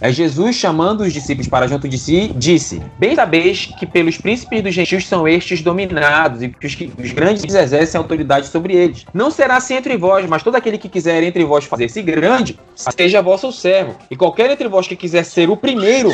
É 0.02 0.10
Jesus 0.10 0.56
chamando 0.56 1.02
os 1.02 1.12
discípulos 1.12 1.46
para 1.46 1.68
junto 1.68 1.88
de 1.88 1.96
si, 1.96 2.32
disse: 2.34 2.82
Bem 2.98 3.14
sabeis 3.14 3.72
que 3.78 3.86
pelos 3.86 4.18
príncipes 4.18 4.60
dos 4.60 4.74
gentios 4.74 5.06
são 5.06 5.28
estes 5.28 5.62
dominados, 5.62 6.42
e 6.42 6.48
que 6.48 6.66
os, 6.66 6.74
que 6.74 6.92
os 6.98 7.12
grandes 7.12 7.54
exercem 7.54 7.96
autoridade 7.96 8.48
sobre 8.48 8.74
eles. 8.74 9.06
Não 9.14 9.30
será 9.30 9.58
assim 9.58 9.74
entre 9.74 9.96
vós, 9.96 10.26
mas 10.26 10.42
todo 10.42 10.56
aquele 10.56 10.76
que 10.76 10.88
quiser 10.88 11.22
entre 11.22 11.44
vós 11.44 11.66
fazer-se 11.66 12.02
grande, 12.02 12.58
seja 12.74 13.22
vosso 13.22 13.52
servo. 13.52 13.94
E 14.10 14.16
qualquer 14.16 14.50
entre 14.50 14.66
vós 14.66 14.88
que 14.88 14.96
quiser 14.96 15.24
ser 15.24 15.48
o 15.48 15.56
primeiro, 15.56 16.10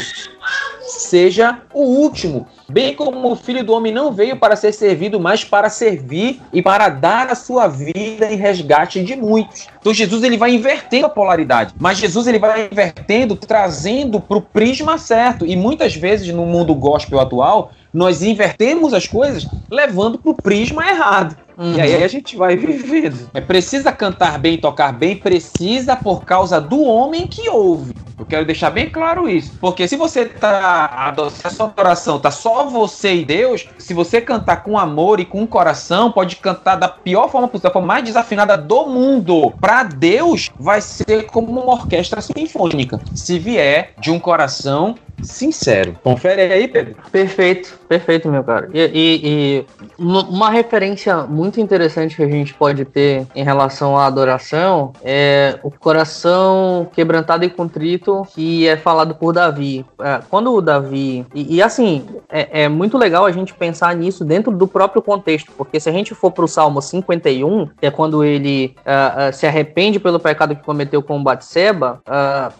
seja 1.00 1.58
o 1.72 1.82
último. 1.82 2.46
Bem 2.68 2.94
como 2.94 3.30
o 3.30 3.36
filho 3.36 3.64
do 3.64 3.72
homem 3.72 3.92
não 3.92 4.12
veio 4.12 4.36
para 4.36 4.56
ser 4.56 4.72
servido, 4.72 5.18
mas 5.18 5.44
para 5.44 5.70
servir 5.70 6.40
e 6.52 6.60
para 6.60 6.88
dar 6.88 7.28
a 7.28 7.34
sua 7.34 7.66
vida 7.66 8.30
em 8.30 8.36
resgate 8.36 9.02
de 9.02 9.16
muitos. 9.16 9.68
Então 9.80 9.94
Jesus 9.94 10.22
ele 10.22 10.36
vai 10.36 10.54
invertendo 10.54 11.06
a 11.06 11.10
polaridade, 11.10 11.74
mas 11.78 11.98
Jesus 11.98 12.26
ele 12.26 12.38
vai 12.38 12.68
invertendo, 12.70 13.36
trazendo 13.36 14.20
para 14.20 14.36
o 14.36 14.42
prisma 14.42 14.98
certo. 14.98 15.46
E 15.46 15.56
muitas 15.56 15.94
vezes 15.94 16.32
no 16.34 16.44
mundo 16.44 16.74
gospel 16.74 17.20
atual, 17.20 17.72
nós 17.92 18.22
invertemos 18.22 18.92
as 18.92 19.06
coisas 19.06 19.46
levando 19.70 20.18
para 20.18 20.30
o 20.30 20.34
prisma 20.34 20.86
errado. 20.88 21.47
Uhum. 21.58 21.74
E 21.74 21.80
aí 21.80 22.04
a 22.04 22.08
gente 22.08 22.36
vai 22.36 22.56
vivendo. 22.56 23.28
É 23.34 23.40
precisa 23.40 23.90
cantar 23.90 24.38
bem, 24.38 24.56
tocar 24.56 24.92
bem, 24.92 25.16
precisa 25.16 25.96
por 25.96 26.24
causa 26.24 26.60
do 26.60 26.80
homem 26.80 27.26
que 27.26 27.48
ouve. 27.50 27.92
Eu 28.16 28.24
quero 28.24 28.44
deixar 28.44 28.70
bem 28.70 28.88
claro 28.88 29.28
isso. 29.28 29.52
Porque 29.60 29.86
se 29.88 29.96
você 29.96 30.24
tá. 30.24 31.14
Se 31.30 31.46
a 31.46 31.50
sua 31.50 31.66
adoração 31.66 32.18
tá 32.18 32.30
só 32.30 32.64
você 32.66 33.16
e 33.16 33.24
Deus, 33.24 33.68
se 33.78 33.92
você 33.92 34.20
cantar 34.20 34.62
com 34.62 34.78
amor 34.78 35.20
e 35.20 35.24
com 35.24 35.46
coração, 35.46 36.12
pode 36.12 36.36
cantar 36.36 36.76
da 36.76 36.88
pior 36.88 37.28
forma 37.28 37.48
possível, 37.48 37.70
da 37.70 37.72
forma 37.72 37.88
mais 37.88 38.04
desafinada 38.04 38.56
do 38.56 38.86
mundo. 38.86 39.52
Para 39.60 39.82
Deus, 39.82 40.50
vai 40.58 40.80
ser 40.80 41.26
como 41.26 41.50
uma 41.50 41.72
orquestra 41.72 42.20
sinfônica. 42.20 43.00
Se 43.14 43.38
vier 43.38 43.94
de 43.98 44.10
um 44.10 44.18
coração 44.18 44.96
sincero. 45.22 45.96
Confere 46.02 46.42
aí, 46.42 46.68
Pedro. 46.68 46.96
Perfeito, 47.10 47.78
perfeito, 47.88 48.28
meu 48.28 48.44
cara. 48.44 48.68
E, 48.72 48.80
e, 48.80 49.20
e, 49.24 49.66
uma 49.98 50.50
referência 50.50 51.22
muito 51.22 51.60
interessante 51.60 52.16
que 52.16 52.22
a 52.22 52.28
gente 52.28 52.54
pode 52.54 52.84
ter 52.84 53.26
em 53.34 53.42
relação 53.42 53.96
à 53.96 54.06
adoração 54.06 54.92
é 55.02 55.58
o 55.62 55.70
coração 55.70 56.88
quebrantado 56.92 57.44
e 57.44 57.50
contrito 57.50 58.26
que 58.34 58.66
é 58.66 58.76
falado 58.76 59.14
por 59.14 59.32
Davi. 59.32 59.84
É, 60.00 60.20
quando 60.28 60.52
o 60.52 60.60
Davi. 60.60 61.26
E, 61.34 61.56
e 61.56 61.62
assim, 61.62 62.06
é, 62.28 62.62
é, 62.62 62.68
muito 62.68 62.96
legal 62.96 63.26
a 63.26 63.32
gente 63.32 63.54
pensar 63.54 63.94
nisso 63.96 64.24
dentro 64.24 64.52
do 64.52 64.66
próprio 64.66 65.02
contexto, 65.02 65.50
porque 65.56 65.80
se 65.80 65.88
a 65.88 65.92
gente 65.92 66.14
for 66.14 66.30
para 66.30 66.44
o 66.44 66.48
Salmo 66.48 66.80
51, 66.80 67.68
que 67.80 67.86
é 67.86 67.90
quando 67.90 68.24
ele 68.24 68.74
uh, 68.78 69.30
uh, 69.30 69.32
se 69.32 69.46
arrepende 69.46 69.98
pelo 69.98 70.20
pecado 70.20 70.54
que 70.54 70.62
cometeu 70.62 71.02
com 71.02 71.22
Batseba, 71.22 72.00
uh, 72.06 72.52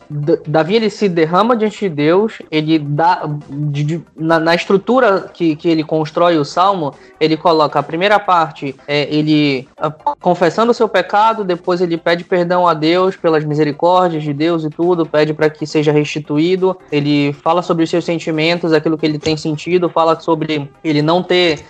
Davi 0.46 0.76
ele 0.76 0.90
se 0.90 1.08
derrama 1.08 1.56
diante 1.56 1.80
de 1.80 1.88
Deus, 1.88 2.40
ele 2.50 2.78
dá. 2.78 3.28
De, 3.48 3.84
de, 3.84 4.02
na, 4.16 4.38
na, 4.38 4.54
estrutura 4.54 5.30
que, 5.32 5.56
que 5.56 5.68
ele 5.68 5.84
constrói 5.84 6.38
o 6.38 6.44
salmo, 6.44 6.94
ele 7.20 7.36
coloca 7.36 7.78
a 7.78 7.82
primeira 7.82 8.18
parte, 8.18 8.74
é, 8.86 9.08
ele 9.14 9.68
confessando 10.20 10.70
o 10.70 10.74
seu 10.74 10.88
pecado, 10.88 11.44
depois 11.44 11.80
ele 11.80 11.96
pede 11.96 12.24
perdão 12.24 12.66
a 12.66 12.74
Deus 12.74 13.16
pelas 13.16 13.44
misericórdias 13.44 14.22
de 14.22 14.32
Deus 14.32 14.64
e 14.64 14.70
tudo, 14.70 15.06
pede 15.06 15.32
para 15.32 15.50
que 15.50 15.66
seja 15.66 15.92
restituído, 15.92 16.76
ele 16.90 17.32
fala 17.32 17.62
sobre 17.62 17.84
os 17.84 17.90
seus 17.90 18.04
sentimentos, 18.04 18.72
aquilo 18.72 18.98
que 18.98 19.06
ele 19.06 19.18
tem 19.18 19.36
sentido, 19.36 19.88
fala 19.88 20.18
sobre 20.20 20.70
ele 20.82 21.02
não 21.02 21.22
ter 21.22 21.64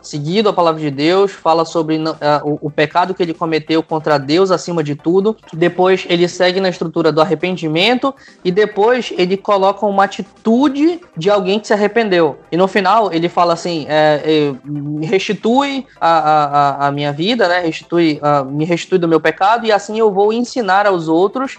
seguido 0.00 0.48
a 0.48 0.52
palavra 0.52 0.80
de 0.80 0.90
Deus, 0.90 1.32
fala 1.32 1.64
sobre 1.64 1.98
o, 2.44 2.66
o 2.66 2.70
pecado 2.70 3.14
que 3.14 3.22
ele 3.22 3.34
cometeu 3.34 3.82
contra 3.82 4.18
Deus 4.18 4.50
acima 4.50 4.82
de 4.82 4.94
tudo. 4.94 5.36
Depois 5.52 6.06
ele 6.08 6.28
segue 6.28 6.60
na 6.60 6.68
estrutura 6.68 7.12
do 7.12 7.20
arrependimento 7.20 8.14
e 8.44 8.50
depois 8.50 9.12
ele 9.16 9.36
coloca 9.36 9.86
uma 9.86 10.03
atitude 10.04 11.00
de 11.16 11.30
alguém 11.30 11.58
que 11.58 11.66
se 11.66 11.72
arrependeu. 11.72 12.38
E 12.50 12.56
no 12.56 12.68
final 12.68 13.12
ele 13.12 13.28
fala 13.28 13.54
assim: 13.54 13.86
é, 13.88 14.22
é, 14.24 15.06
restitui 15.06 15.86
a, 16.00 16.08
a, 16.08 16.88
a, 16.88 16.92
minha 16.92 17.12
vida, 17.12 17.48
né? 17.48 17.60
Restitui, 17.60 18.18
a, 18.22 18.44
me 18.44 18.64
restitui 18.64 18.98
do 18.98 19.08
meu 19.08 19.20
pecado 19.20 19.66
e 19.66 19.72
assim 19.72 19.98
eu 19.98 20.10
vou 20.12 20.32
ensinar 20.32 20.86
aos 20.86 21.08
outros 21.08 21.58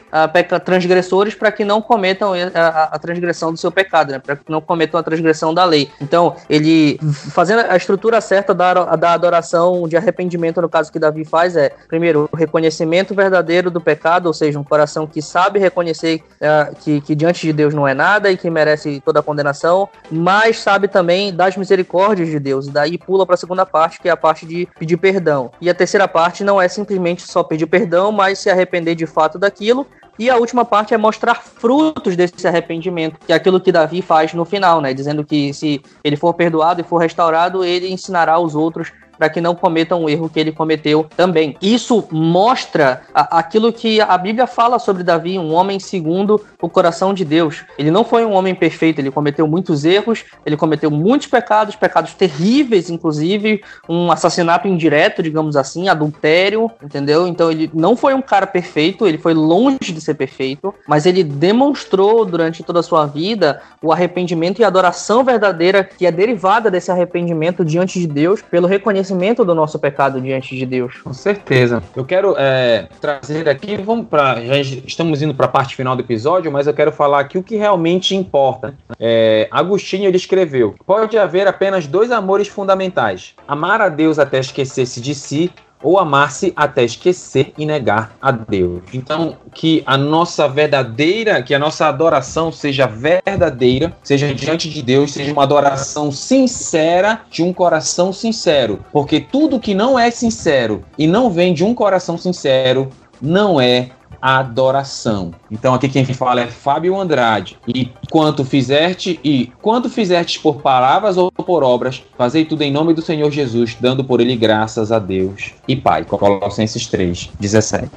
transgressores 0.63 1.35
para 1.35 1.51
que 1.51 1.63
não 1.63 1.81
cometam 1.81 2.33
a, 2.53 2.97
transgressão 2.99 3.51
do 3.51 3.57
seu 3.57 3.71
pecado, 3.71 4.11
né? 4.11 4.19
Para 4.19 4.35
que 4.35 4.51
não 4.51 4.61
cometam 4.61 4.99
a 4.99 5.03
transgressão 5.03 5.53
da 5.53 5.65
lei. 5.65 5.89
Então 6.01 6.35
ele 6.49 6.99
fazendo 7.31 7.65
a 7.69 7.75
estrutura 7.75 8.21
certa 8.21 8.53
da, 8.53 8.73
da 8.95 9.13
adoração 9.13 9.87
de 9.87 9.97
arrependimento 9.97 10.61
no 10.61 10.69
caso 10.69 10.91
que 10.91 10.99
Davi 10.99 11.25
faz 11.25 11.55
é 11.55 11.71
primeiro 11.87 12.29
o 12.31 12.35
reconhecimento 12.35 13.13
verdadeiro 13.13 13.69
do 13.69 13.81
pecado, 13.81 14.27
ou 14.27 14.33
seja, 14.33 14.59
um 14.59 14.63
coração 14.63 15.07
que 15.07 15.21
sabe 15.21 15.59
reconhecer 15.59 16.21
uh, 16.41 16.75
que, 16.75 17.01
que 17.01 17.15
diante 17.15 17.45
de 17.45 17.53
Deus 17.53 17.73
não 17.73 17.87
é 17.87 17.93
nada 17.93 18.31
que 18.37 18.49
merece 18.49 19.01
toda 19.03 19.19
a 19.19 19.23
condenação, 19.23 19.89
mas 20.11 20.59
sabe 20.59 20.87
também 20.87 21.33
das 21.33 21.57
misericórdias 21.57 22.29
de 22.29 22.39
Deus. 22.39 22.67
E 22.67 22.71
daí 22.71 22.97
pula 22.97 23.25
para 23.25 23.35
a 23.35 23.37
segunda 23.37 23.65
parte, 23.65 23.99
que 23.99 24.09
é 24.09 24.11
a 24.11 24.17
parte 24.17 24.45
de 24.45 24.67
pedir 24.77 24.97
perdão. 24.97 25.51
E 25.59 25.69
a 25.69 25.73
terceira 25.73 26.07
parte 26.07 26.43
não 26.43 26.61
é 26.61 26.67
simplesmente 26.67 27.23
só 27.23 27.43
pedir 27.43 27.67
perdão, 27.67 28.11
mas 28.11 28.39
se 28.39 28.49
arrepender 28.49 28.95
de 28.95 29.05
fato 29.05 29.37
daquilo. 29.37 29.87
E 30.17 30.29
a 30.29 30.37
última 30.37 30.63
parte 30.63 30.93
é 30.93 30.97
mostrar 30.97 31.35
frutos 31.35 32.15
desse 32.15 32.47
arrependimento, 32.47 33.19
que 33.25 33.33
é 33.33 33.35
aquilo 33.35 33.59
que 33.59 33.71
Davi 33.71 34.01
faz 34.01 34.33
no 34.33 34.45
final, 34.45 34.79
né? 34.79 34.93
Dizendo 34.93 35.25
que 35.25 35.53
se 35.53 35.81
ele 36.03 36.15
for 36.15 36.33
perdoado 36.33 36.79
e 36.79 36.85
for 36.85 36.97
restaurado, 36.97 37.65
ele 37.65 37.91
ensinará 37.91 38.33
aos 38.33 38.55
outros 38.55 38.93
para 39.17 39.29
que 39.29 39.41
não 39.41 39.55
cometam 39.55 40.03
o 40.03 40.09
erro 40.09 40.29
que 40.29 40.39
ele 40.39 40.51
cometeu 40.51 41.05
também. 41.15 41.55
Isso 41.61 42.07
mostra 42.11 43.01
a, 43.13 43.39
aquilo 43.39 43.71
que 43.71 44.01
a 44.01 44.17
Bíblia 44.17 44.47
fala 44.47 44.79
sobre 44.79 45.03
Davi, 45.03 45.39
um 45.39 45.53
homem 45.53 45.79
segundo 45.79 46.43
o 46.61 46.69
coração 46.69 47.13
de 47.13 47.23
Deus. 47.23 47.63
Ele 47.77 47.91
não 47.91 48.03
foi 48.03 48.25
um 48.25 48.33
homem 48.33 48.53
perfeito, 48.53 48.99
ele 48.99 49.11
cometeu 49.11 49.47
muitos 49.47 49.85
erros, 49.85 50.25
ele 50.45 50.57
cometeu 50.57 50.91
muitos 50.91 51.27
pecados, 51.27 51.75
pecados 51.75 52.13
terríveis, 52.13 52.89
inclusive 52.89 53.61
um 53.87 54.11
assassinato 54.11 54.67
indireto, 54.67 55.23
digamos 55.23 55.55
assim, 55.55 55.87
adultério, 55.87 56.69
entendeu? 56.83 57.27
Então 57.27 57.51
ele 57.51 57.69
não 57.73 57.95
foi 57.95 58.13
um 58.13 58.21
cara 58.21 58.47
perfeito, 58.47 59.07
ele 59.07 59.17
foi 59.17 59.33
longe 59.33 59.77
de 59.91 60.01
ser 60.01 60.15
perfeito, 60.15 60.73
mas 60.87 61.05
ele 61.05 61.23
demonstrou 61.23 62.25
durante 62.25 62.63
toda 62.63 62.79
a 62.79 62.83
sua 62.83 63.05
vida 63.05 63.61
o 63.81 63.91
arrependimento 63.91 64.59
e 64.59 64.63
a 64.63 64.67
adoração 64.67 65.23
verdadeira 65.23 65.83
que 65.83 66.05
é 66.05 66.11
derivada 66.11 66.69
desse 66.71 66.91
arrependimento 66.91 67.63
diante 67.63 67.99
de 67.99 68.07
Deus 68.07 68.41
pelo 68.41 68.67
reconhecimento 68.67 69.04
reconhecimento 69.05 69.45
do 69.45 69.53
nosso 69.53 69.77
pecado 69.77 70.19
diante 70.19 70.55
de 70.55 70.65
Deus. 70.65 70.97
Com 70.97 71.13
certeza. 71.13 71.83
Eu 71.95 72.03
quero 72.03 72.35
é, 72.37 72.87
trazer 72.99 73.47
aqui, 73.47 73.77
vamos 73.77 74.07
para, 74.07 74.41
já 74.41 74.57
estamos 74.57 75.21
indo 75.21 75.33
para 75.33 75.45
a 75.45 75.49
parte 75.49 75.75
final 75.75 75.95
do 75.95 76.01
episódio, 76.01 76.51
mas 76.51 76.65
eu 76.67 76.73
quero 76.73 76.91
falar 76.91 77.19
aqui 77.19 77.37
o 77.37 77.43
que 77.43 77.55
realmente 77.55 78.15
importa. 78.15 78.75
É, 78.99 79.47
Agostinho 79.51 80.07
ele 80.07 80.17
escreveu: 80.17 80.75
pode 80.85 81.17
haver 81.17 81.47
apenas 81.47 81.85
dois 81.87 82.11
amores 82.11 82.47
fundamentais: 82.47 83.35
amar 83.47 83.81
a 83.81 83.89
Deus 83.89 84.17
até 84.17 84.39
esquecer-se 84.39 84.99
de 84.99 85.13
si 85.13 85.51
ou 85.85 85.99
amar-se 85.99 86.51
até 86.55 86.83
esquecer 86.83 87.53
e 87.57 87.65
negar 87.65 88.15
a 88.19 88.31
Deus. 88.31 88.81
Então, 88.91 89.37
que 89.53 89.83
a 89.85 89.95
nossa 89.95 90.47
verdadeira, 90.47 91.43
que 91.43 91.53
a 91.53 91.59
nossa 91.59 91.87
adoração 91.87 92.51
seja 92.51 92.87
verdadeira, 92.87 93.95
seja 94.03 94.33
diante 94.33 94.67
de 94.67 94.81
Deus, 94.81 95.13
seja 95.13 95.31
uma 95.31 95.43
adoração 95.43 96.11
sincera 96.11 97.21
de 97.29 97.43
um 97.43 97.53
coração 97.53 98.11
sincero, 98.11 98.83
porque 98.91 99.19
tudo 99.19 99.59
que 99.59 99.75
não 99.75 99.97
é 99.97 100.09
sincero 100.09 100.83
e 100.97 101.05
não 101.05 101.29
vem 101.29 101.53
de 101.53 101.63
um 101.63 101.73
coração 101.73 102.17
sincero 102.17 102.89
não 103.21 103.61
é 103.61 103.89
adoração. 104.25 105.31
Então 105.51 105.75
aqui 105.75 105.87
quem 105.87 106.03
fala 106.05 106.41
é 106.41 106.47
Fábio 106.47 106.99
Andrade. 106.99 107.59
E 107.67 107.91
quanto 108.09 108.43
fizerte 108.43 109.19
e 109.23 109.51
quanto 109.61 109.87
fizerte 109.87 110.39
por 110.39 110.61
palavras 110.61 111.15
ou 111.15 111.31
por 111.31 111.63
obras, 111.63 112.03
fazei 112.17 112.43
tudo 112.43 112.63
em 112.63 112.71
nome 112.71 112.95
do 112.95 113.03
Senhor 113.03 113.29
Jesus, 113.29 113.77
dando 113.79 114.03
por 114.03 114.19
ele 114.19 114.35
graças 114.35 114.91
a 114.91 114.97
Deus 114.97 115.53
e 115.67 115.75
Pai. 115.75 116.03
Colossenses 116.05 116.87
3, 116.87 117.29
17. 117.39 117.89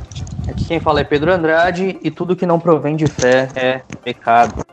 Aqui 0.49 0.67
quem 0.67 0.81
fala 0.81 1.01
é 1.01 1.05
Pedro 1.05 1.33
Andrade 1.33 1.99
e 2.03 2.11
tudo 2.11 2.37
que 2.37 2.45
não 2.45 2.61
provém 2.61 2.95
de 2.95 3.07
fé 3.07 3.49
é 3.55 3.81
pecado. 4.05 4.67